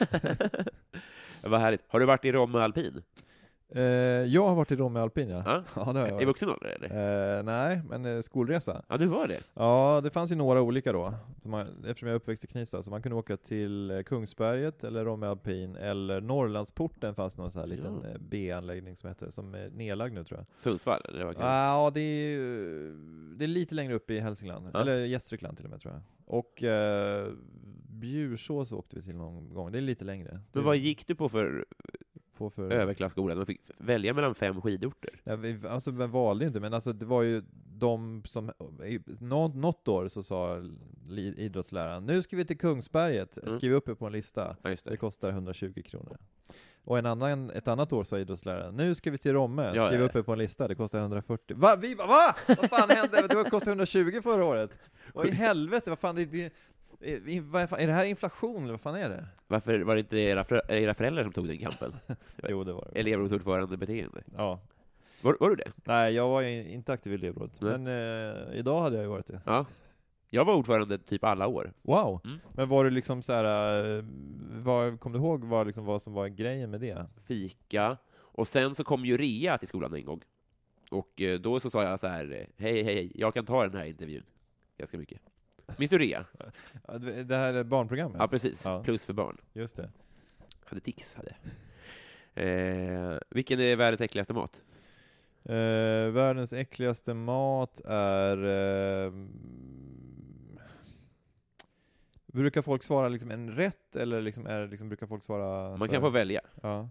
[1.44, 1.82] Vad härligt.
[1.88, 3.04] Har du varit i Romme alpin?
[3.76, 3.82] Eh,
[4.34, 5.44] jag har varit i Romme Alpin ja.
[5.76, 5.94] Ja.
[5.94, 7.38] det har jag I vuxen ålder eller?
[7.38, 8.82] Eh, nej, men eh, skolresa.
[8.88, 9.40] Ja, du var det?
[9.54, 11.14] Ja, det fanns ju några olika då.
[11.44, 15.06] Man, eftersom jag är uppväxt i Knivsta, så man kunde åka till eh, Kungsberget, eller
[15.06, 18.20] Romme Alpin, eller Norrlandsporten fanns någon sån här liten Ja.
[18.30, 20.46] B-anläggning som hette, som är nedlagd nu tror jag.
[20.64, 21.02] Sundsvall?
[21.10, 22.38] Eller vad Ja, det är,
[23.38, 24.82] det är lite längre upp i Hälsingland, Ja.
[24.82, 26.02] eller Gästrikland till och med tror jag.
[26.28, 27.28] Och eh,
[27.90, 30.40] Bjursås åkte vi till någon gång, det är lite längre.
[30.52, 31.66] Men vad gick du på för
[32.38, 32.72] på för...
[32.72, 33.36] överklasskola?
[33.36, 35.10] Man fick välja mellan fem skidorter.
[35.24, 37.44] Ja, vi, alltså vi valde ju inte, men alltså det var ju
[37.78, 38.52] de som,
[39.20, 40.64] något, något år så sa
[41.38, 43.54] idrottsläraren, nu ska vi till Kungsberget, Mm.
[43.54, 44.98] skriv upp er på en lista, Ja, det det.
[44.98, 46.18] kostar 120 kronor.
[46.84, 50.06] Och en annan, ett annat år sa idrottsläraren, nu ska vi till Romme, skriv ja,
[50.06, 51.58] upp er på en lista, det kostar 140.
[51.60, 51.76] Va?
[51.76, 52.36] Vi, bara, va?
[52.48, 53.28] Vad fan hände?
[53.28, 54.72] Det kostade 120 förra året!
[55.14, 56.54] Vad i helvete, vad fan, det, det,
[57.02, 59.28] är, är det här inflation eller vad fan är det?
[59.48, 61.96] Varför var det inte era, era föräldrar som tog den kampen?
[62.50, 63.00] Jo, det var det.
[63.00, 64.24] Elevrådsordförande beteende.
[64.38, 64.60] Ja.
[65.22, 65.72] Var, var du det?
[65.84, 67.78] Nej, jag var inte aktiv i elevrådet, Nej.
[67.78, 69.42] men eh, idag hade jag ju varit det.
[69.46, 69.66] Ja.
[70.30, 71.74] Jag var ordförande typ alla år.
[71.82, 72.22] Wow!
[72.26, 72.38] Mm.
[72.56, 74.06] Men var det liksom så här, eh,
[74.64, 77.06] vad, kom du ihåg vad, liksom, vad som var grejen med det?
[77.28, 77.98] Fika.
[78.18, 80.22] Och sen så kom ju Rea till skolan en gång.
[80.92, 83.78] Och eh, då så sa jag så här, eh, hej, hej, jag kan ta den
[83.78, 84.24] här intervjun.
[84.78, 85.22] Ganska mycket.
[85.78, 86.26] Minns du Rea?
[87.00, 88.18] Det det här barnprogrammet?
[88.20, 88.66] Ja, precis.
[88.66, 88.84] Ja.
[88.84, 89.38] Plus för barn.
[89.54, 89.90] Just det.
[90.66, 91.36] Hade tics, hade
[92.50, 94.62] eh, Vilken är världens äckligaste mat?
[95.44, 98.46] Eh, världens äckligaste mat är...
[99.06, 99.14] Eh,
[102.26, 105.78] brukar folk svara liksom en rätt, eller liksom är, liksom, brukar folk svara...
[105.78, 106.42] Man kan få välja.
[106.62, 106.90] Ja.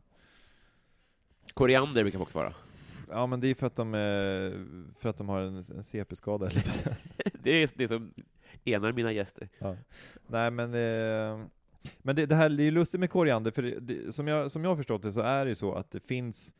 [1.54, 2.54] Koriander brukar folk svara.
[3.10, 4.64] ja, men det är för att de, är,
[4.98, 6.50] för att de har en, en CP-skada.
[7.42, 8.12] Det är det som
[8.64, 9.48] enar mina gäster.
[9.58, 9.76] Ja.
[10.26, 11.46] Nej men, eh,
[11.98, 14.50] men det, det här det är ju lustigt med koriander, för det, det, som, jag,
[14.50, 16.54] som jag har förstått det så är det ju så att det finns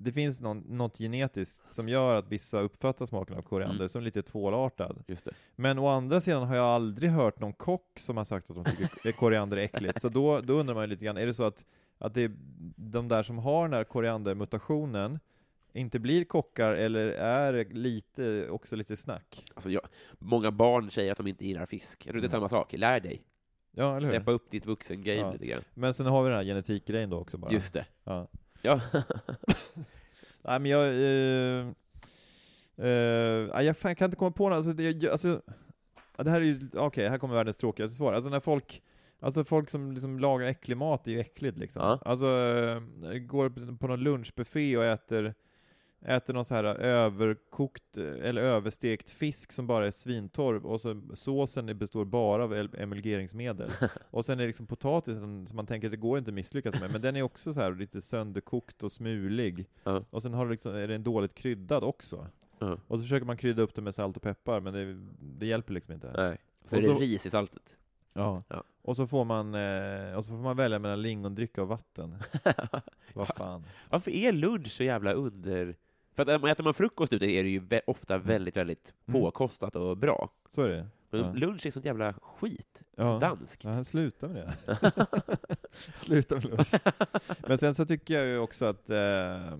[0.00, 3.88] det finns någon, något genetiskt som gör att vissa uppfattar smaken av koriander Mm.
[3.88, 5.04] som lite tvålartad.
[5.06, 5.30] Just det.
[5.56, 8.64] Men å andra sidan har jag aldrig hört någon kock som har sagt att de
[8.64, 10.00] tycker koriander är äckligt.
[10.02, 11.66] Så då, då undrar man ju lite grann, är det så att,
[11.98, 12.30] att det är
[12.76, 15.18] de där som har den här koriandermutationen
[15.78, 19.44] inte blir kockar, eller är lite, också lite snack?
[19.54, 19.82] Alltså, jag,
[20.18, 22.06] många barn säger att de inte gillar fisk.
[22.06, 22.72] Jag tror det är samma sak.
[22.72, 23.22] Lär dig.
[23.72, 24.14] Ja, eller hur?
[24.14, 25.32] Steppa upp ditt vuxengame Ja.
[25.32, 25.62] lite grann.
[25.74, 27.52] Men sen har vi den här genetikgrejen då också bara.
[27.52, 27.86] Just det.
[28.04, 28.28] Ja.
[28.62, 28.80] Ja.
[30.42, 30.86] Nej men jag...
[30.88, 31.68] Eh,
[32.76, 35.42] eh, jag fan, kan inte komma på något, alltså, det, jag- alltså,
[36.16, 38.12] det här är ju, okej, här kommer världens tråkigaste svar.
[38.12, 38.82] Alltså när folk,
[39.20, 41.82] alltså folk som liksom lagar äcklig mat är ju äckligt liksom.
[41.82, 41.98] Ja.
[42.04, 42.26] Alltså,
[43.12, 45.34] eh, går på någon lunchbuffé och äter
[46.00, 51.78] äter någon så här överkokt eller överstekt fisk som bara är svintorr och så såsen
[51.78, 53.70] består bara av el- emulgeringsmedel.
[54.10, 56.80] och sen är det liksom potatisen som man tänker att det går inte att misslyckas
[56.80, 59.66] med, men den är också så här lite sönderkokt och smulig.
[59.84, 60.04] Ja.
[60.10, 62.26] Och sen har du liksom, är den dåligt kryddad också.
[62.58, 62.76] Ja.
[62.86, 64.98] Och så försöker man krydda upp det med salt och peppar, men det,
[65.38, 66.12] det hjälper liksom inte.
[66.16, 66.38] Nej.
[66.64, 67.76] Så Och är det så- ris i saltet.
[68.12, 68.42] Ja.
[68.48, 68.62] Ja.
[68.82, 72.14] Och så får man, eh, och så får man välja mellan lingondricka och vatten.
[73.14, 73.64] Vad fan.
[73.90, 75.76] Varför är lunch så jävla under...
[76.18, 79.20] För att äter man frukost ute är det ju vä- ofta väldigt, väldigt Mm.
[79.20, 80.30] påkostat och bra.
[80.50, 80.86] Så är det.
[81.10, 81.32] Men Ja.
[81.32, 82.82] lunch är sånt jävla skit.
[82.96, 83.04] Ja.
[83.20, 83.64] Så danskt.
[83.64, 84.92] Ja, sluta med det.
[85.96, 86.74] sluta med lunch.
[87.46, 89.58] Men sen så tycker jag ju också att, eh, ja,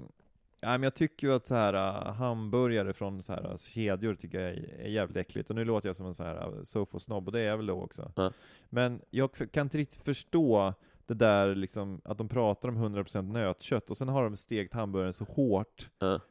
[0.60, 4.40] men jag tycker ju att så här uh, hamburgare från så här uh, kedjor tycker
[4.40, 5.50] jag är, är jävligt äckligt.
[5.50, 7.66] Och nu låter jag som en så här uh, sofosnobb, och det är jag väl
[7.66, 8.12] då också.
[8.16, 8.32] Ja.
[8.68, 10.74] Men jag kan inte riktigt förstå
[11.08, 15.12] det där liksom, att de pratar om 100% nötkött, och sen har de stekt hamburgaren
[15.12, 15.90] så hårt,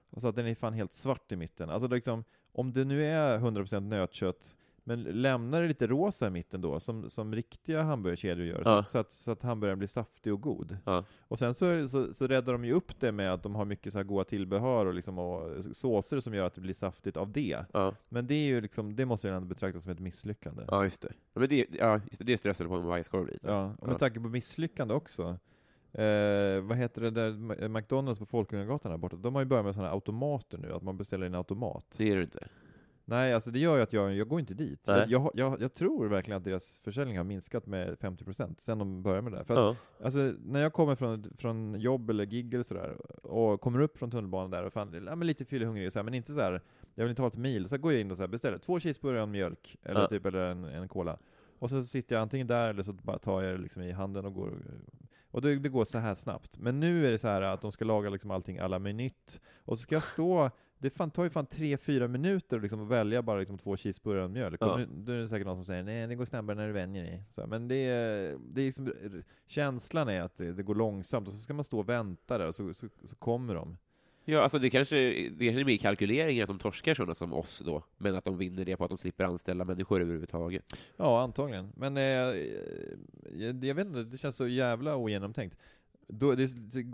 [0.10, 1.70] och så att den är fan helt svart i mitten.
[1.70, 4.56] Alltså liksom, om det nu är 100% nötkött,
[4.88, 8.84] men lämna det lite rosa i mitten då, som, som riktiga hamburgerkedjor gör, Ja.
[8.84, 10.78] så, så, att, så att hamburgaren blir saftig och god.
[10.86, 11.04] Ja.
[11.22, 13.94] Och sen så, så, så räddar de ju upp det med att de har mycket
[13.94, 17.32] så här goda tillbehör och, liksom, och såser som gör att det blir saftigt av
[17.32, 17.66] det.
[17.74, 17.94] Ja.
[18.10, 20.64] Men det är ju liksom, det måste ju ändå betraktas som ett misslyckande.
[20.68, 21.14] ja, just det.
[21.34, 23.48] Ja, men det, ja, just det, det strössade på en bajskorv lite.
[23.48, 24.00] Ja, och med Ja.
[24.00, 25.38] tanke på misslyckande också.
[25.92, 29.74] Eh, vad heter det där, McDonalds på Folkungagatan här borta, de har ju börjat med
[29.76, 31.96] sådana automater nu, att man beställer en automat.
[31.98, 32.48] Det är det inte.
[33.10, 34.88] Nej, alltså det gör ju att jag, jag går inte dit.
[34.88, 39.22] Jag, jag, jag, tror verkligen att deras försäljning har minskat med 50% sen de började
[39.22, 39.46] med det.
[39.46, 40.06] För att, Ja.
[40.06, 44.12] Alltså, när jag kommer från, från jobb eller gig eller sådär, och kommer upp från
[44.12, 46.62] tunnelbanan där och fan, ja, men lite fyllehungrig, men inte så här.
[46.96, 48.80] jag vill inte ha ett mil, så går jag in och så här, beställer två
[48.80, 50.08] cheeseburgare och en mjölk, eller Ja.
[50.08, 51.18] typ eller en, en cola.
[51.60, 54.26] Och så sitter jag antingen där, eller så bara tar jag det liksom i handen
[54.26, 54.54] och går
[55.32, 56.58] och det, det går så här snabbt.
[56.60, 59.78] Men nu är det så här att de ska laga liksom allting alla minut, och
[59.78, 63.22] så ska jag stå det fan, tar ju fan tre fyra minuter liksom att välja
[63.22, 64.62] bara liksom två cheeseburgare och mjölk.
[64.62, 64.78] Ja.
[64.78, 67.04] Nu, då är det säkert någon som säger nej, det går snabbare när du vänjer
[67.04, 67.24] dig.
[67.32, 68.94] Så, men det är, det är liksom,
[69.48, 72.48] känslan är att det, det går långsamt, och så ska man stå och vänta där,
[72.48, 73.78] och så, så, så kommer de.
[74.30, 74.96] Ja, alltså det kanske,
[75.30, 78.38] det kanske är mer kalkylering att de torskar sådana som oss då, men att de
[78.38, 80.78] vinner det på att de slipper anställa människor överhuvudtaget.
[80.98, 81.72] Ja, antagligen.
[81.76, 85.58] Men eh, jag, jag vet inte, det känns så jävla ogenomtänkt.
[86.08, 86.52] Då, det,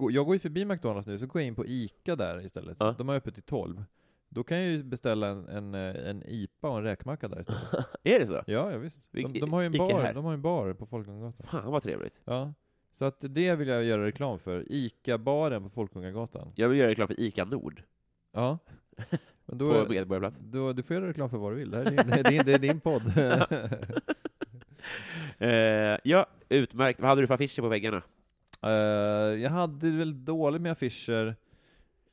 [0.10, 2.78] jag går ju förbi McDonalds nu, så går jag in på ICA där istället.
[2.80, 2.96] Ja.
[2.98, 3.84] De har öppet till 12.
[4.30, 7.62] Då kan jag ju beställa en, en, eh, en IPA och en räkmacka där istället.
[8.04, 8.34] Är det så?
[8.34, 9.12] Ja, ja visst.
[9.12, 10.14] De, de har ju en Ica bar, här?
[10.14, 11.48] de har ju en bar på Folkungagatan.
[11.48, 12.22] Fan vad trevligt.
[12.26, 12.54] Ja.
[12.92, 14.66] Så att det vill jag göra reklam för.
[14.70, 16.52] ICA-baren på Folkungagatan.
[16.56, 17.84] Jag vill göra reklam för ICA Nord
[18.32, 18.58] Ja.
[19.46, 20.38] Men då, på Medborgarplats.
[20.42, 21.72] då, du får göra reklam för vad du vill.
[21.72, 23.04] Det, här är din, det, är din, det är din podd.
[25.38, 27.00] Eh, ja, utmärkt.
[27.00, 28.02] Vad hade du för affischer på väggarna?
[28.64, 31.36] Eh, jag hade väl dåligt med affischer.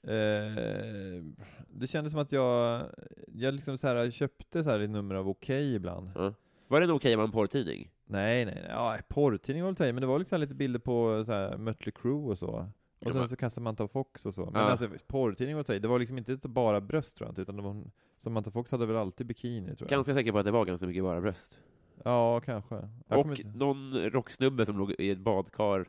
[0.03, 1.22] Eh,
[1.70, 2.86] det kändes som att jag,
[3.26, 6.11] jag liksom så här, köpte så här ett nummer av Okej ibland.
[6.14, 6.34] Ja.
[6.68, 7.90] Var det en okej man porrtidning?
[8.05, 8.66] Nej, nej, nej.
[8.68, 11.32] Ja, porrtidning var väl att ta i, men det var liksom lite bilder på så
[11.32, 12.68] här Mötley Crüe och så.
[13.07, 14.44] Och sen så kan Samantha Fox och så.
[14.44, 14.70] Men Ja.
[14.70, 15.78] alltså, porrtidning var i.
[15.78, 17.84] Det var liksom inte bara bröst tror jag inte, utan det var,
[18.18, 19.88] Samantha Fox hade väl alltid bikini tror jag.
[19.90, 21.59] Ganska säker på att det var ganska mycket bara bröst.
[22.05, 22.88] Ja, kanske.
[23.09, 25.88] Jag Och någon rocksnubbe som låg i ett badkar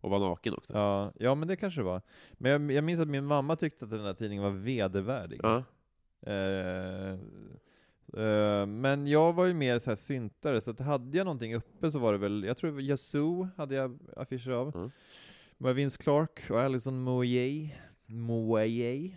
[0.00, 0.72] och var naken också.
[0.72, 2.02] Ja, ja, men det kanske det var.
[2.32, 5.40] Men jag, jag minns att min mamma tyckte att den här tidningen var vedervärdig.
[5.42, 5.64] Ja.
[6.22, 7.12] Eh,
[8.22, 11.90] eh, men jag var ju mer så här syntare, så att hade jag någonting uppe
[11.90, 14.76] så var det väl, jag tror Yazoo hade jag affischer av.
[14.76, 14.90] Mm.
[15.58, 17.72] Med Vince Clark och Alison Moyet.
[18.06, 19.12] Moyet.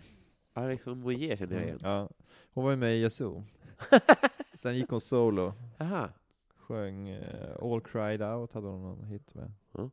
[0.52, 1.78] Alexon Moyer känner jag igen.
[1.82, 2.10] Ja,
[2.52, 3.44] hon var ju med i Yazoo.
[4.54, 5.52] Sen gick hon solo.
[5.78, 6.08] Aha.
[6.56, 9.52] Sjöng eh, All Cried Out, hade hon någon hit med.
[9.72, 9.90] Ja.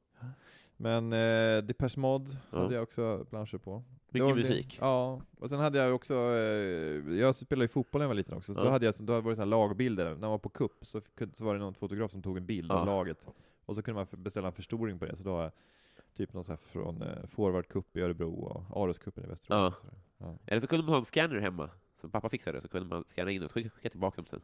[0.82, 2.58] Men eh, Depeche Mode Ja.
[2.62, 3.84] hade jag också planscher på.
[4.10, 4.78] Mycket var det- musik.
[4.82, 8.38] Ja, och sen hade jag också, eh, jag spelade ju fotboll när jag var liten
[8.38, 8.64] också, så Ja.
[8.64, 11.02] då hade jag då hade det här lagbilder, när man var på cup så,
[11.34, 12.76] så var det någon fotograf som tog en bild Ja.
[12.80, 13.28] av laget,
[13.66, 15.52] och så kunde man beställa en förstoring på det, så då har jag
[16.14, 19.84] typ någon så här från eh, Forward Cup i Örebro och Aroscupen i Västerås.
[20.18, 20.36] Ja.
[20.46, 23.32] Eller så kunde man ha en scanner hemma, som pappa fixade, så kunde man scanna
[23.32, 24.42] in och skicka skicka tillbaka dem sen.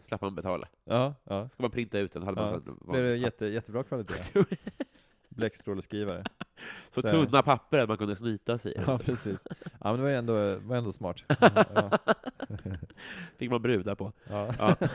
[0.00, 0.68] Slapp man betala.
[0.84, 1.48] Ja, ja.
[1.48, 2.60] Ska man printa ut den, hade man Ja.
[2.60, 4.14] sån Blev det jätte, jättebra kvalitet.
[5.34, 6.24] Bläckstråleskrivare.
[6.90, 8.74] Så Så- tunna papper att man kunde snyta sig.
[8.86, 9.46] Ja, precis.
[9.62, 11.24] Ja, men det var ändå, var ändå smart.
[11.74, 11.98] Ja.
[13.38, 14.12] Fick man brudar på.
[14.28, 14.54] Ja.
[14.58, 14.76] Ja.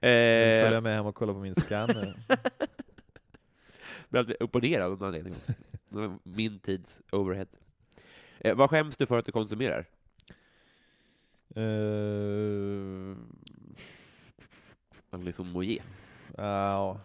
[0.00, 2.16] Eh, följer jag med hem och kollar på min scanner.
[4.08, 5.34] blev alltid ner av någon anledning
[6.22, 7.46] Min tids overhead.
[8.40, 9.86] Eh, vad skäms du för att du konsumerar?
[11.56, 13.16] Uh,
[15.10, 15.82] Alison Moyer.
[16.36, 17.00] ja.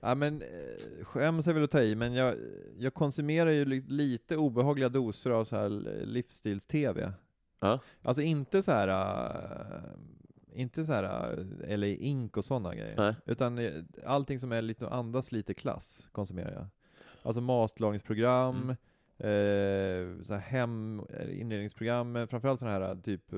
[0.00, 2.34] Ja men eh, skäms är väl att ta i, men jag,
[2.78, 5.68] jag konsumerar ju li- lite obehagliga doser av så här
[6.04, 7.12] livsstils-tv.
[7.60, 7.80] Ja.
[8.02, 11.04] Alltså inte så här äh, inte så här
[11.38, 12.94] äh, eller ink och sådana grejer.
[12.96, 13.14] Nej.
[13.26, 13.72] Utan eh,
[14.06, 16.66] allting som är lite, andas lite klass konsumerar jag.
[17.22, 18.76] Alltså matlagningsprogram,
[19.18, 20.18] Mm.
[20.18, 23.32] eh, så här hem, eh, inredningsprogram, eh, framförallt sådana här typ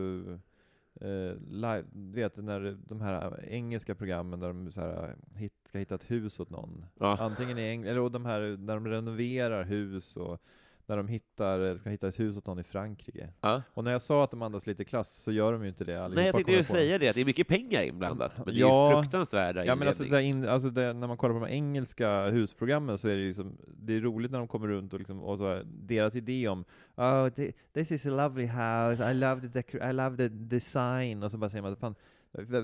[1.01, 5.79] eh, live, du vet när de här engelska programmen där de så här, hit, ska
[5.79, 6.85] hitta ett hus åt någon.
[6.99, 7.17] Ja.
[7.21, 10.43] Antingen i England, eller och de här där de renoverar hus och
[10.89, 13.29] när de hittar, ska hitta ett hus åt någon i Frankrike.
[13.41, 13.63] Ja.
[13.75, 16.05] Och när jag sa att de andas lite klass så gör de ju inte det
[16.05, 16.15] allihopa.
[16.21, 18.89] Nej, jag tänkte ju säga det, att det är mycket pengar inblandat, men det är
[18.91, 22.99] ju fruktansvärda Ja men alltså, in, alltså det, när man kollar på de engelska husprogrammen
[22.99, 25.39] så är det ju som, det är roligt när de kommer runt och, liksom, och
[25.39, 26.65] så här, deras idé om
[26.97, 31.23] oh, thi- this is a lovely house, I love the, decor- I love the design,
[31.23, 31.95] och så bara säger man fan,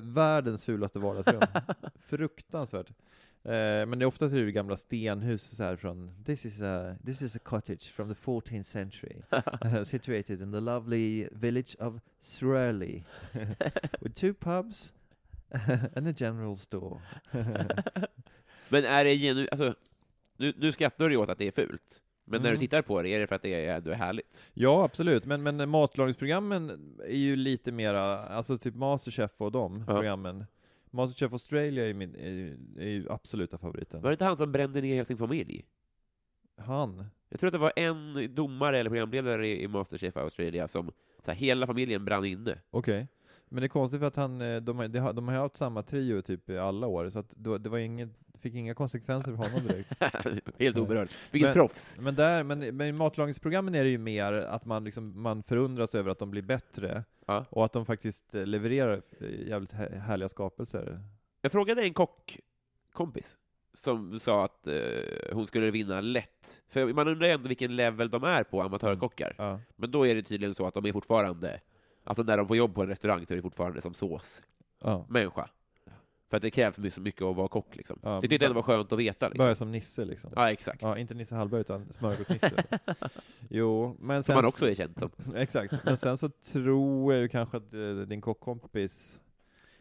[0.03, 1.41] världens fulaste vardagsrum.
[2.01, 2.93] Fruktansvärt.
[3.45, 6.97] Eh, men det är oftast är det gamla stenhus så här från, this is, a,
[7.07, 9.17] this is a cottage from the 14th century,
[9.65, 13.03] uh, situated in the lovely village of Shirley,
[14.01, 14.93] with two pubs
[15.97, 17.01] and a general store.
[18.69, 19.49] Men är det genu...
[19.51, 19.75] Alltså,
[20.37, 22.61] nu, nu skrattar du åt att det är fult, men när du Mm.
[22.61, 24.43] tittar på det, är det för att det är, ändå är härligt?
[24.55, 25.25] Ja, absolut.
[25.25, 29.95] Men, men matlagningsprogrammen är ju lite mera, alltså typ Masterchef och de Ja.
[29.95, 30.45] programmen.
[30.95, 34.03] Masterchef Australia är, min, är, är ju absoluta favoriten.
[34.03, 35.67] Var det inte han som brände ner hela sin familj?
[36.57, 37.07] Han?
[37.29, 40.93] Jag tror att det var en domare eller programledare i i Masterchef Australia som,
[41.25, 42.61] så här, hela familjen brann inne.
[42.71, 43.09] Okej.
[43.55, 46.23] Men det är konstigt för att han, eh, de, har- de, har, haft samma trio
[46.23, 48.09] typ i alla år, så att det var inget,
[48.41, 49.95] fick inga konsekvenser för honom direkt.
[50.59, 51.09] Helt oberörd.
[51.31, 51.97] Vilket Men- proffs!
[52.01, 55.95] Men där, men, men i matlagningsprogrammen är det ju mer att man liksom, man förundras
[55.95, 57.45] över att de blir bättre, Ja.
[57.51, 61.01] och att de faktiskt eh, levererar eh, jävligt hä- härliga skapelser.
[61.43, 63.39] Jag frågade en kockkompis
[63.75, 64.75] som sa att eh,
[65.33, 66.63] hon skulle vinna lätt.
[66.69, 69.35] För man undrar ju ändå vilken level de är på, amatörkockar.
[69.39, 69.61] Ja.
[69.77, 71.61] Men då är det tydligen så att de är fortfarande,
[72.05, 75.49] alltså när de får jobb på en restaurang så är det fortfarande som såsmänniska.
[75.49, 75.49] Ja.
[76.31, 77.99] För att det krävs så mycket att vara kock liksom.
[78.03, 79.29] Ja, det tyckte jag var skönt att veta.
[79.29, 79.45] Liksom.
[79.45, 80.33] Börja som Nisse liksom.
[80.37, 80.83] Ja, exakt.
[80.83, 82.79] Ja, inte Nisse Hallberg utan Smörgås-Nisse.
[83.51, 84.35] jo, men Som sen...
[84.35, 85.11] man också är känd som.
[85.37, 89.21] Exakt, men sen så tror jag ju kanske att eh, din kockkompis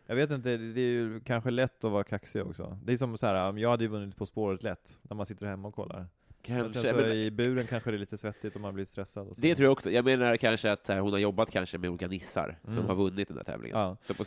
[0.05, 2.79] jag vet inte, det är ju kanske lätt att vara kaxig också.
[2.83, 5.45] Det är som så här, jag hade ju vunnit På spåret lätt, när man sitter
[5.45, 6.07] hemma och kollar.
[6.47, 6.79] Men Kanske.
[6.81, 9.35] sen så Men i buren kanske det är lite svettigt om man blir stressad och
[9.35, 9.41] så.
[9.41, 9.91] det tror jag också.
[9.91, 12.77] Jag menar kanske att här, hon har jobbat kanske med olika nissar Mm.
[12.77, 13.77] som har vunnit den här tävlingen.
[13.79, 13.97] Ja.
[14.01, 14.23] Så på,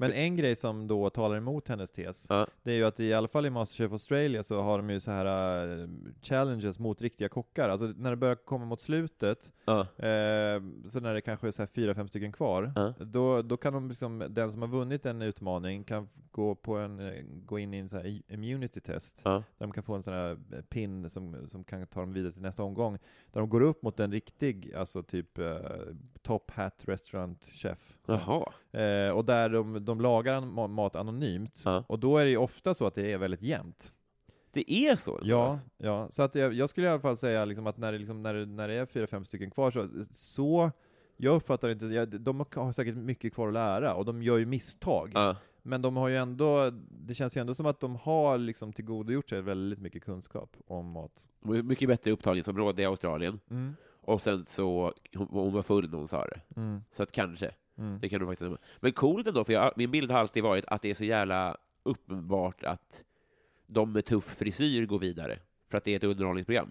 [0.00, 2.46] Men en grej som då talar emot hennes tes, Ja.
[2.62, 5.10] det är ju att i alla fall i Masterchef Australia så har de ju så
[5.10, 5.88] här uh,
[6.22, 7.68] challenges mot riktiga kockar.
[7.68, 9.80] Alltså när det börjar komma mot slutet, ja.
[9.80, 12.94] Eh, så när det kanske är så här fyra, fem stycken kvar, Ja.
[12.98, 17.00] då, då kan de liksom, den som har vunnit en utmaning kan gå, på en,
[17.46, 20.30] gå in i en så här immunity test, där de kan få en sån här
[20.52, 22.98] eh, pin som, som kan ta dem vidare till nästa omgång,
[23.32, 25.56] där de går upp mot en riktig, alltså typ eh,
[26.22, 27.98] top hat restaurant chef.
[28.06, 28.44] Jaha.
[28.72, 31.84] Eh, och där de, de lagar mat anonymt, Ja.
[31.88, 33.92] och då är det ju ofta så att det är väldigt jämnt.
[34.50, 35.20] Det är så?
[35.22, 35.66] Ja, Alltså.
[35.76, 36.08] ja.
[36.10, 38.34] så att jag, jag skulle i alla fall säga liksom att när det, liksom, när
[38.34, 40.70] det, när det är fyra, fem stycken kvar så, så
[41.16, 44.46] jag uppfattar inte, jag, de har säkert mycket kvar att lära, och de gör ju
[44.46, 45.10] misstag.
[45.14, 45.36] Ja.
[45.62, 49.30] Men de har ju ändå, det känns ju ändå som att de har liksom tillgodogjort
[49.30, 51.28] sig väldigt mycket kunskap om mat.
[51.40, 53.40] Mycket bättre upptagningsområde i Australien.
[53.50, 53.76] Mm.
[54.00, 56.40] Och sen så, hon, hon var full när hon sa det.
[56.60, 56.80] Mm.
[56.90, 57.50] Så att kanske.
[57.78, 57.98] Mm.
[58.00, 58.52] Det kan du faktiskt.
[58.80, 61.56] Men coolt ändå, för jag, min bild har alltid varit att det är så jävla
[61.82, 63.04] uppenbart att
[63.66, 65.38] de med tuff frisyr går vidare,
[65.70, 66.70] för att det är ett underhållningsprogram.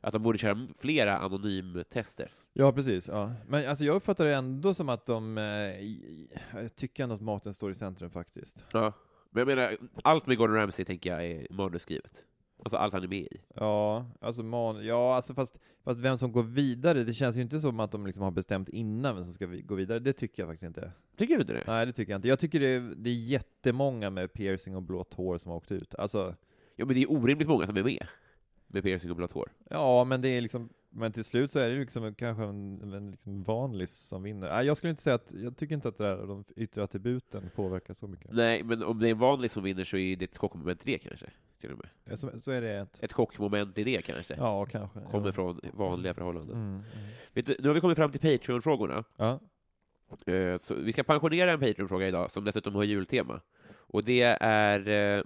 [0.00, 2.30] Att de borde köra flera anonymtester.
[2.52, 3.08] Ja, precis.
[3.08, 3.32] Ja.
[3.48, 5.44] Men alltså, jag uppfattar det ändå som att de, eh,
[6.60, 8.64] jag tycker ändå att maten står i centrum faktiskt.
[8.72, 8.92] Ja.
[9.30, 12.24] Men jag menar, allt med Gordon Ramsay tänker jag är manusskrivet.
[12.64, 13.40] Alltså allt han är med i.
[13.54, 17.60] Ja, alltså man, ja, alltså fast, fast vem som går vidare, det känns ju inte
[17.60, 20.42] som att de liksom har bestämt innan vem som ska vi- gå vidare, det tycker
[20.42, 20.92] jag faktiskt inte.
[21.16, 21.64] Tycker du inte det?
[21.66, 22.28] Nej, det tycker jag inte.
[22.28, 25.72] Jag tycker det är, det är jättemånga med piercing och blått hår som har åkt
[25.72, 25.94] ut.
[25.94, 26.34] Alltså,
[26.76, 28.06] Ja, men det är orimligt många som är med.
[28.66, 29.48] Med piercing och blått hår.
[29.70, 33.10] ja, men det är liksom, men till slut så är det liksom kanske en, en
[33.10, 34.48] liksom vanlig som vinner.
[34.48, 37.50] Nej, jag skulle inte säga att, jag tycker inte att det där, de yttre attributen
[37.54, 38.32] påverkar så mycket.
[38.32, 40.92] Nej, men om det är en vanlig som vinner så är det ett chockmoment i
[40.92, 41.26] det kanske.
[41.60, 42.18] Till och med.
[42.18, 44.34] Så, så är det ett, Ett chockmoment i det kanske.
[44.38, 45.00] ja, kanske.
[45.10, 45.32] Kommer ja.
[45.32, 46.56] från vanliga förhållanden.
[46.56, 46.84] Mm, mm.
[47.32, 49.04] Vet du, nu har vi kommit fram till Patreon-frågorna.
[49.16, 49.40] Ja,
[50.26, 53.40] Eh, Så vi ska pensionera en Patreon-fråga idag, som dessutom har jultema.
[53.70, 55.22] Och det är eh,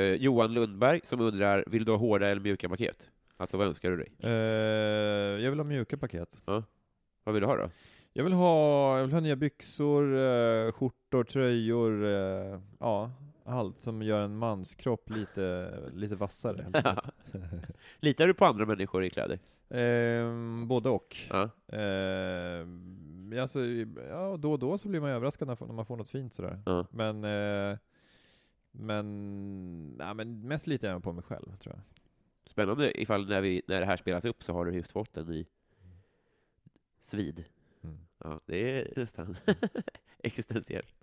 [0.00, 3.10] eh, Johan Lundberg som undrar, vill du ha hårda eller mjuka paket?
[3.40, 4.12] Alltså vad önskar du dig?
[4.22, 4.30] eh,
[5.44, 6.42] jag vill ha mjuka paket.
[7.24, 7.70] Vad vill du ha då?
[8.12, 13.10] Jag vill ha, jag vill ha nya byxor, eh, skjortor, tröjor, eh, ja,
[13.44, 16.62] allt som gör en manskropp lite, lite vassare.
[16.62, 16.90] helt Ja.
[16.90, 17.14] enkelt.
[18.00, 19.38] Litar du på andra människor i kläder?
[19.70, 21.16] Ehm, både och.
[21.30, 21.50] Ja.
[21.78, 23.60] Ehm, ja, alltså,
[24.08, 26.60] ja, då och då så blir man överraskad när, när man får något fint sådär.
[26.66, 26.86] Ja.
[26.90, 27.78] Men, eh,
[28.70, 31.82] men, nej, men mest litar jag på mig själv, tror jag.
[32.58, 35.26] Spännande ifall när, vi, när det här spelas upp så har du just fått en
[35.26, 35.46] ny
[37.00, 37.44] svid.
[37.84, 37.98] Mm.
[38.18, 39.36] Ja, det är nästan
[40.18, 40.94] existentiellt.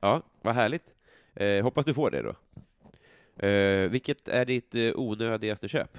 [0.00, 0.94] Ja, vad härligt.
[1.34, 2.34] Eh, hoppas du får det då.
[3.46, 5.98] Eh, vilket är ditt eh, onödigaste köp?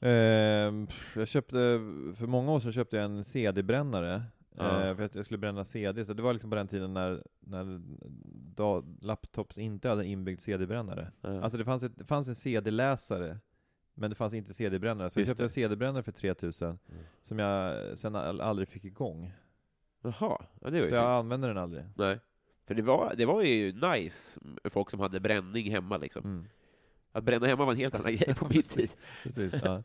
[0.00, 1.56] Ehm, jag köpte,
[2.16, 4.22] för många år sedan köpte jag en CD-brännare.
[4.56, 4.88] Ja.
[4.88, 7.22] eh, för att jag skulle bränna CD, så det var liksom på den tiden när,
[7.40, 7.80] när
[9.04, 11.12] laptops inte hade inbyggd CD-brännare.
[11.20, 11.40] Ja.
[11.40, 13.38] Alltså det fanns, ett, det fanns en CD-läsare,
[13.96, 15.10] men det fanns inte CD-brännare.
[15.10, 15.46] Så jag Just köpte det.
[15.46, 16.78] en CD-brännare för 3000,
[17.22, 19.32] som jag sen al- aldrig fick igång.
[20.02, 21.12] Jaha, ja, det var ju Så jag synd.
[21.12, 21.84] använder den aldrig.
[21.96, 22.18] Nej.
[22.66, 26.24] För det var, det var ju nice folk som hade bränning hemma liksom.
[26.24, 26.46] Mm.
[27.12, 28.90] Att bränna hemma var en helt annan grej på min tid.
[29.22, 29.82] Precis, ja.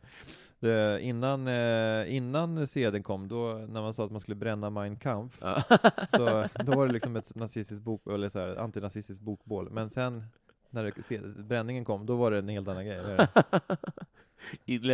[0.58, 4.96] det, innan, eh, innan CDn kom, då, när man sa att man skulle bränna Mein
[4.96, 5.62] Kampf, Ja.
[6.08, 9.70] så då var det liksom ett nazistiskt bok, eller så här, antinazistiskt bokbål.
[9.70, 10.24] Men sen,
[10.72, 12.98] när det, bränningen kom, då var det en helt annan grej.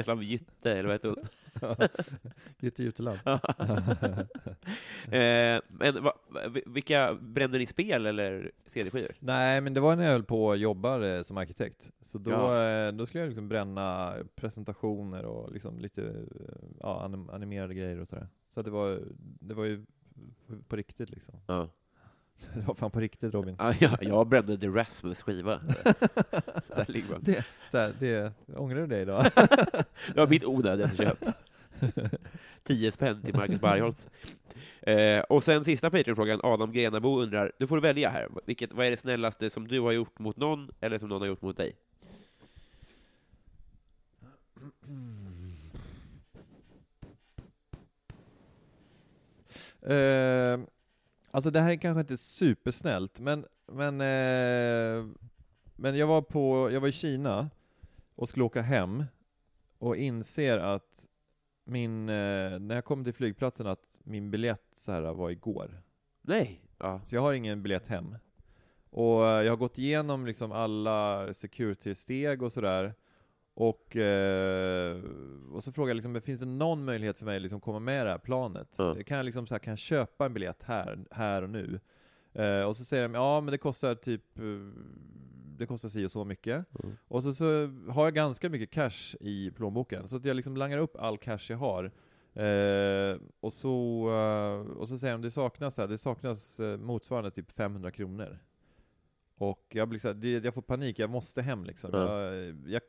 [0.06, 1.28] Av Jytte, eller vad heter hon?
[2.60, 3.18] Jytte Juteland.
[5.12, 6.12] Eh, men va,
[6.66, 9.10] vilka, brände ni spel eller CD-skivor?
[9.18, 11.90] Nej, men det var när jag höll på och jobbade som arkitekt.
[12.00, 12.64] Så då, Ja.
[12.86, 16.14] eh, då skulle jag liksom bränna presentationer och liksom lite
[16.80, 18.28] ja, anim- animerade grejer och sådär.
[18.54, 19.00] Så det var,
[19.40, 19.84] det var ju
[20.68, 21.34] på riktigt liksom.
[21.46, 21.68] Ja.
[22.54, 23.56] Det var fan på riktigt Robin.
[23.58, 25.60] Ja, jag, jag The Rasmus skiva.
[26.76, 27.20] Där ligger man.
[27.22, 29.24] Det, så här, det, ångrar du dig idag?
[30.06, 31.24] Det var mitt onödigaste köp.
[32.64, 34.08] 10 spänn till Marcus Bergholtz.
[34.82, 38.90] Eh, och sen sista Patreon-frågan, Adam Grenabo undrar, du får välja här, Vilket, vad är
[38.90, 41.76] det snällaste som du har gjort mot någon, eller som någon har gjort mot dig?
[49.82, 50.60] Eh,
[51.30, 55.06] alltså det här är kanske inte supersnällt, men, men, eh,
[55.76, 57.50] men jag, var på, jag var i Kina
[58.14, 59.04] och skulle åka hem
[59.78, 61.08] och inser att
[61.64, 65.82] min, eh, när jag kom till flygplatsen att min biljett så här var igår.
[66.22, 66.62] Nej!
[66.78, 67.00] Ja.
[67.04, 68.16] Så jag har ingen biljett hem.
[68.90, 72.94] Och eh, jag har gått igenom liksom alla security-steg och sådär.
[73.60, 75.02] Och, eh,
[75.52, 78.06] och så frågar jag liksom, finns det någon möjlighet för mig att liksom komma med
[78.06, 78.76] det här planet?
[78.78, 78.96] Ja.
[79.06, 81.80] Kan jag liksom så här, kan jag köpa en biljett här, här och nu?
[82.32, 84.44] Eh, och så säger de, ja men det kostar typ, eh,
[85.58, 86.66] det kostar si och så mycket.
[86.84, 86.96] Mm.
[87.08, 90.78] Och så, så har jag ganska mycket cash i plånboken, så att jag liksom langar
[90.78, 91.84] upp all cash jag har.
[92.34, 97.30] Eh, och, så, eh, och så säger de, det saknas, här, det saknas eh, motsvarande
[97.30, 98.38] typ 500 kronor.
[99.38, 101.90] Och jag blir så här, jag får panik, jag måste hem liksom.
[101.92, 102.22] Ja.
[102.22, 102.82] Jag, jag,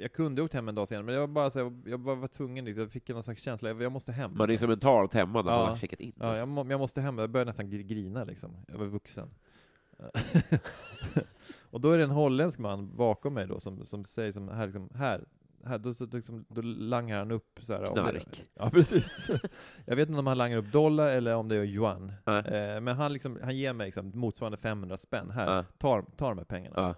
[0.00, 2.14] jag kunde åkt hem en dag senare, men jag var bara så här, jag bara
[2.14, 4.30] var tvungen, liksom, jag fick någon slags känsla, jag, jag måste hem.
[4.36, 4.66] Man är liksom.
[4.66, 5.66] så mentalt hemma när man Ja.
[5.66, 6.12] har checkat in.
[6.16, 6.40] Ja, alltså.
[6.42, 8.56] jag, må, jag måste hem, jag började nästan gr- grina liksom.
[8.68, 9.30] Jag var vuxen.
[11.70, 14.66] och då är det en holländsk man bakom mig då som, som säger som här,
[14.66, 15.24] liksom, här,
[15.64, 18.44] här då, så, liksom, då langar han upp så här, Knark.
[18.54, 19.30] Ja, precis.
[19.84, 22.12] jag vet inte om han langar upp dollar eller om det är yuan.
[22.26, 22.38] Nej.
[22.46, 25.30] Eh, men han, liksom, han ger mig liksom motsvarande 500 spänn.
[25.30, 25.64] Här, Ja.
[25.78, 26.74] ta, ta de här pengarna.
[26.76, 26.94] Ja.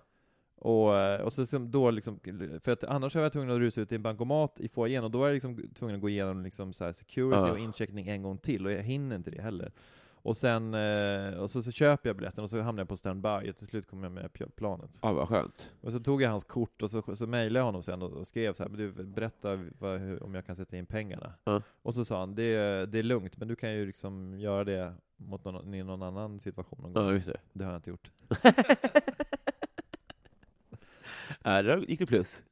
[0.64, 2.20] Och, eh, och så som då liksom,
[2.62, 5.10] för att annars var jag tvungen att rusa ut till en bankomat i foajén, och
[5.10, 7.52] då var jag liksom tvungen att gå igenom liksom så security Ja.
[7.52, 9.72] och incheckning en gång till, och jag hinner inte det heller.
[10.24, 13.50] Och sen, eh, och så, så köper jag biljetten och så hamnar jag på standby,
[13.50, 14.98] och till slut kommer jag med pl- planet.
[15.02, 15.70] ja, vad skönt.
[15.80, 18.26] Och så tog jag hans kort och så, så mejlade jag honom sen och, och
[18.26, 21.32] skrev så här, du berätta vad, hur, om jag kan sätta in pengarna.
[21.44, 21.62] Ja.
[21.82, 24.64] Och så sa han, det, är- det är lugnt, men du kan ju liksom göra
[24.64, 27.04] det mot någon, i någon annan situation någon gång.
[27.04, 27.36] Ja, just det.
[27.52, 28.10] Det har jag inte gjort.
[31.44, 32.42] Ja, där gick det plus.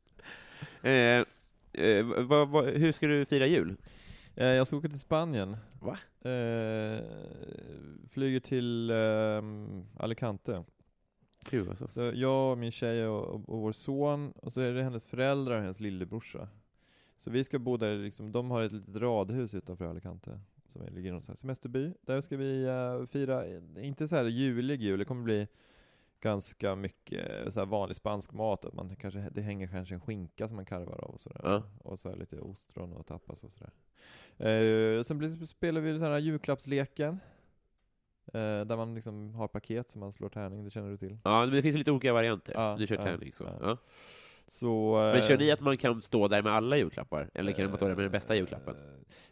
[0.82, 1.24] Eh,
[1.72, 3.76] eh, vad, vad, hur ska du fira jul?
[4.36, 5.56] Eh, Jag ska åka till Spanien.
[5.80, 5.98] Va?
[6.30, 7.04] Eh,
[8.08, 10.64] flyger till ehm, Alicante.
[11.50, 11.88] Gud, alltså.
[11.88, 15.06] Så jag, och min tjej och, och, och vår son, och så är det hennes
[15.06, 16.48] föräldrar och hennes lillebrorsa.
[17.18, 21.08] Så vi ska bo där, liksom, de har ett litet radhus utanför Alicante, som ligger
[21.08, 21.92] i någon semesterby.
[22.02, 23.44] Där ska vi eh, fira,
[23.80, 25.48] inte så här julig jul, det kommer bli
[26.20, 30.56] ganska mycket så vanlig spansk mat, att man kanske, det hänger kanske en skinka som
[30.56, 31.40] man karvar av och sådär.
[31.42, 31.62] Ja.
[31.78, 33.72] Och så lite ostron och tapas och sådär.
[34.38, 37.20] Eh, sen blir, spelar vi den här julklappsleken.
[38.26, 41.18] Eh, där man liksom har paket som man slår tärning, det känner du till?
[41.24, 42.52] Ja, men det finns lite olika varianter.
[42.56, 43.44] Ja, du kör ja, tärning så.
[43.60, 43.76] ja.
[44.52, 47.30] Så, Men kör eh, ni att man kan stå där med alla julklappar?
[47.34, 48.74] Eller kan man stå där med den bästa julklappen?
[48.74, 48.82] Eh,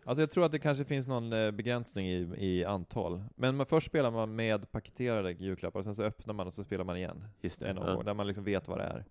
[0.05, 3.23] Alltså jag tror att det kanske finns någon eh, begränsning i, i antal.
[3.35, 6.65] Men man, först spelar man med paketerade julklappar, och sen så öppnar man och så
[6.65, 7.25] spelar man igen.
[7.41, 7.67] Just det.
[7.67, 8.03] En Ja.
[8.05, 9.05] där man liksom vet vad det är.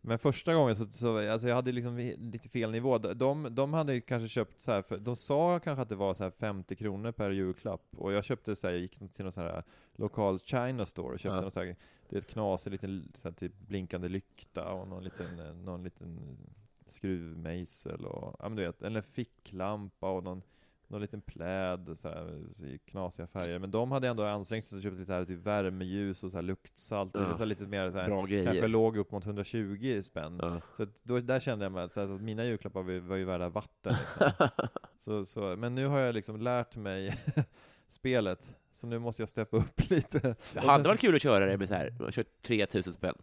[0.00, 2.98] Men första gången så, så alltså jag hade liksom lite fel nivå.
[2.98, 6.14] De, de hade ju kanske köpt så här, för de sa kanske att det var
[6.14, 9.32] så här 50 kronor per julklapp, och jag köpte så här, jag gick till någon
[9.32, 9.62] så här
[9.96, 11.40] lokal China store och köpte Ja.
[11.40, 11.76] någon så här,
[12.10, 15.82] det är ett knasig liten så här, typ blinkande lykta och någon liten, eh, någon
[15.84, 16.38] liten
[16.86, 20.42] skruvmejsel och, ja men du vet, eller ficklampa och någon
[20.90, 24.82] någon liten pläd så här, i knasiga färger, men de hade ändå ansträngt sig och
[24.82, 27.36] köpt lite så här, typ värmeljus och så här luktsalt, och Ja.
[27.36, 30.38] så lite mer så här, kanske låg upp mot 120 spänn.
[30.42, 30.60] Ja.
[30.76, 33.24] Så då, där kände jag mig att, så här, att mina julklappar var, var ju
[33.24, 33.94] värda vatten.
[34.00, 34.48] Liksom.
[34.98, 37.18] så, så, men nu har jag liksom lärt mig
[37.88, 40.34] spelet, så nu måste jag steppa upp lite.
[40.52, 43.14] Det hade varit kul att köra det med så här, man kört 3000 spänn.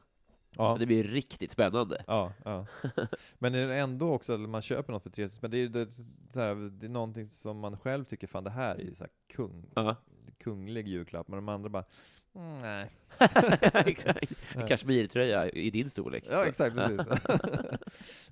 [0.58, 2.04] Ja, Det blir riktigt spännande.
[2.08, 2.66] ja, ja.
[3.40, 5.92] Men det är ändå också att man köper något för 3000 spänn, det är, det,
[6.34, 9.12] så här, det är någonting som man själv tycker, fan det här är så här
[9.28, 9.96] kung, Ja.
[10.40, 11.84] kunglig julklapp, men de andra bara,
[12.36, 12.92] mm, nej.
[13.74, 14.32] exakt.
[14.56, 16.24] En kashmirtröja i din storlek.
[16.30, 16.44] Ja, Så.
[16.50, 17.08] exakt, precis.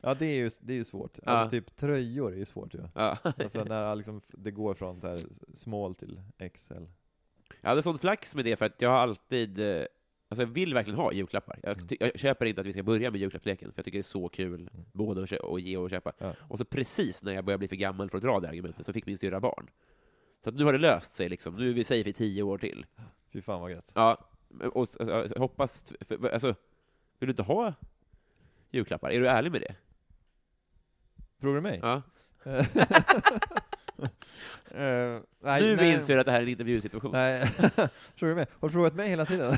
[0.02, 1.20] ja, det är ju, det är ju svårt.
[1.26, 1.50] Alltså Ja.
[1.62, 2.82] typ tröjor är ju svårt ju.
[2.96, 3.18] Ja.
[3.24, 5.20] Alltså när liksom, det går från så här
[5.54, 6.22] small till
[6.54, 6.84] XL.
[7.62, 9.86] Jag hade sån flax med det för att jag har alltid, eh,
[10.30, 11.60] alltså jag vill verkligen ha julklappar.
[11.64, 11.88] Jag, Mm.
[12.00, 14.30] jag köper inte att vi ska börja med julklappsleken, för jag tycker det är så
[14.30, 16.12] kul, både att, att ge och köpa.
[16.18, 16.34] Ja.
[16.40, 18.94] Och så precis när jag börjar bli för gammal för att dra det argumentet, så
[18.94, 19.70] fick min syrra barn.
[20.44, 22.58] Så att nu har det löst sig liksom, nu är vi safe i tio år
[22.58, 22.86] till.
[23.34, 23.92] Fy fan vad gött.
[23.96, 24.30] Ja,
[24.74, 26.48] och jag hoppas, för, alltså,
[27.20, 27.74] vill du inte ha
[28.72, 29.12] julklappar?
[29.12, 29.76] Är du ärlig med det?
[31.40, 31.80] Frågar du mig?
[31.84, 32.02] Ja.
[34.72, 37.12] Eh, nej, nu nej, inser du att det här är en intervjusituation.
[37.12, 37.48] Nej,
[38.16, 38.46] frågar du mig?
[38.60, 39.54] Har du frågat mig hela tiden?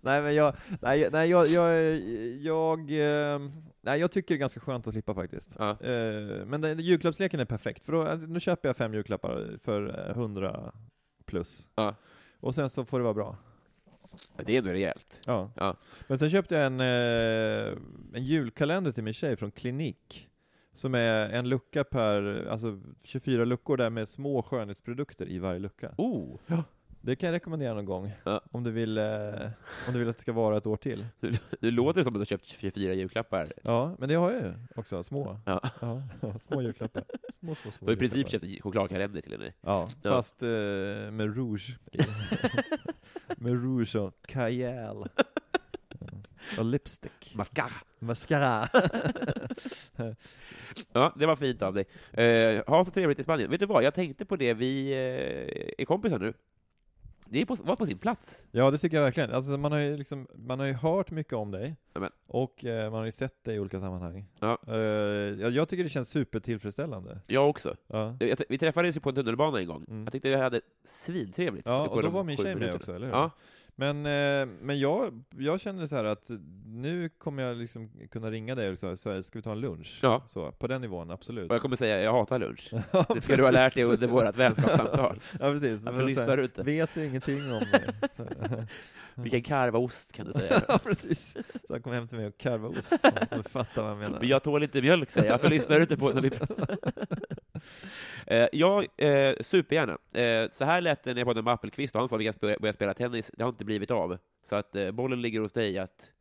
[0.00, 1.94] nej men jag, nej, nej jag, jag,
[2.40, 3.40] jag, eh,
[3.80, 5.56] nej jag tycker det är ganska skönt att slippa faktiskt.
[5.58, 5.70] Ja.
[5.70, 10.16] Eh, Men den, julklappsleken är perfekt, för då, nu köper jag fem julklappar för eh,
[10.16, 10.72] 100
[11.26, 11.68] plus.
[11.74, 11.94] Ja.
[12.40, 13.36] Och sen så får det vara bra.
[14.36, 15.20] Det är ändå rejält.
[15.26, 15.50] Ja.
[15.56, 15.76] Ja.
[16.06, 17.78] Men sen köpte jag en, eh,
[18.14, 20.28] en julkalender till min tjej från Klinik.
[20.74, 25.94] Som är en lucka per, alltså 24 luckor där med små skönhetsprodukter i varje lucka.
[25.96, 26.38] Oh,
[27.00, 28.12] Det kan jag rekommendera någon gång.
[28.24, 28.40] Ja.
[28.50, 29.04] Om, du vill, eh,
[29.86, 31.06] om du vill att det ska vara ett år till.
[31.20, 33.52] nu, nu låter som att du har köpt 24 julklappar.
[33.62, 35.40] Ja, men det har jag ju också, små.
[35.46, 35.60] Ja.
[35.80, 36.02] Ja,
[36.40, 37.04] små julklappar.
[37.40, 39.52] Små, små, små Du har i princip köpt en chokladkalender till henne.
[39.60, 40.10] Ja, Ja.
[40.10, 40.48] fast eh,
[41.10, 41.78] med rouge.
[43.36, 45.08] med rouge och kajal.
[46.58, 47.32] Och lipstick.
[47.36, 47.70] Mascara.
[47.98, 48.68] Mascara.
[50.92, 51.84] Ja, det var fint av dig.
[52.12, 53.50] Eh, ha så trevligt i Spanien.
[53.50, 56.34] Vet du vad, jag tänkte på det, vi eh, är kompisar nu.
[57.26, 58.46] Det är på, var på sin plats.
[58.50, 59.30] Ja, det tycker jag verkligen.
[59.30, 62.10] Alltså, man, har ju liksom, man har ju hört mycket om dig, Amen.
[62.26, 64.26] och eh, man har ju sett dig i olika sammanhang.
[64.40, 64.58] Ja.
[64.68, 67.20] Eh, jag, jag tycker det känns supertillfredsställande.
[67.26, 67.76] Jag också.
[67.86, 69.84] Ja, Jag, vi träffades ju på en tunnelbana en gång.
[69.88, 70.04] Mm.
[70.04, 71.66] Jag tyckte jag hade svintrevligt.
[71.66, 73.12] ja och då var min tjej med också, eller hur?
[73.12, 73.30] Ja,
[73.76, 76.30] Men, eh, men jag, jag känner så här att
[76.66, 79.60] nu kommer jag liksom kunna ringa dig och säga, så här, ska vi ta en
[79.60, 79.98] lunch?
[80.02, 80.24] Ja.
[80.28, 81.48] Så, på den nivån, absolut.
[81.50, 82.70] och jag kommer säga jag hatar lunch.
[82.92, 85.20] Ja, Det ska du ha lärt dig under vårt vänskapssamtal.
[85.40, 85.82] Ja, precis.
[85.82, 86.62] Varför Men lyssnar du inte?
[86.62, 87.64] Vet du ingenting om?
[88.16, 88.26] Så,
[89.22, 90.62] Vilken karvaost kan du säga.
[90.68, 91.36] ja, precis.
[91.66, 92.92] Så han kom hem till mig och karvade ost.
[93.30, 94.18] Du fattar vad jag menar.
[94.20, 95.32] Men jag tål inte mjölk, säger jag.
[95.32, 96.30] Varför lyssnar du inte på när vi
[98.26, 99.98] eh, Jag, eh, supergärna.
[100.12, 102.24] Eh, så här lät det när jag pratade med Appelqvist och han sa att vi
[102.24, 103.30] kan börja spela tennis.
[103.34, 104.18] Det har inte blivit av.
[104.42, 106.12] Så att eh, bollen ligger hos dig att...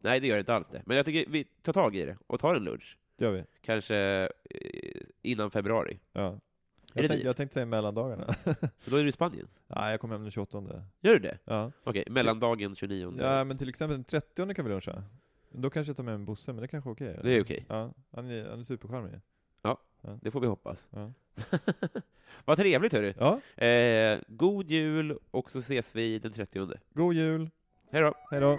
[0.00, 0.82] Nej, det gör det inte alls det.
[0.86, 2.98] Men jag tycker vi tar tag i det och tar en lunch.
[3.16, 3.44] Det gör vi.
[3.60, 5.98] Kanske eh, innan februari.
[6.12, 6.38] Ja.
[6.94, 8.26] Är Jag, tänk, jag tänkte säga mellandagarna.
[8.84, 9.48] Då är du i Spanien.
[9.66, 10.62] Nej, jag kom hem den 28.
[11.00, 11.38] Gör du det?
[11.44, 11.72] Ja.
[11.84, 13.14] Okej, mellandagen 29.
[13.18, 15.04] ja, men till exempel den 30 kan vi luncha.
[15.50, 17.08] Då kanske jag tar med en Bosse, men det kanske är okej?
[17.08, 17.22] eller?
[17.22, 17.66] Det är okej.
[17.68, 19.20] Ja, han är, han är supercharmig.
[20.22, 20.88] Det får vi hoppas.
[20.90, 21.12] Ja.
[22.44, 23.14] Vad trevligt, hörru.
[23.18, 26.68] ja, Eh, god jul, och så ses vi den 30.
[26.94, 27.50] god jul!
[27.90, 28.14] Hej då!
[28.30, 28.58] Hej då!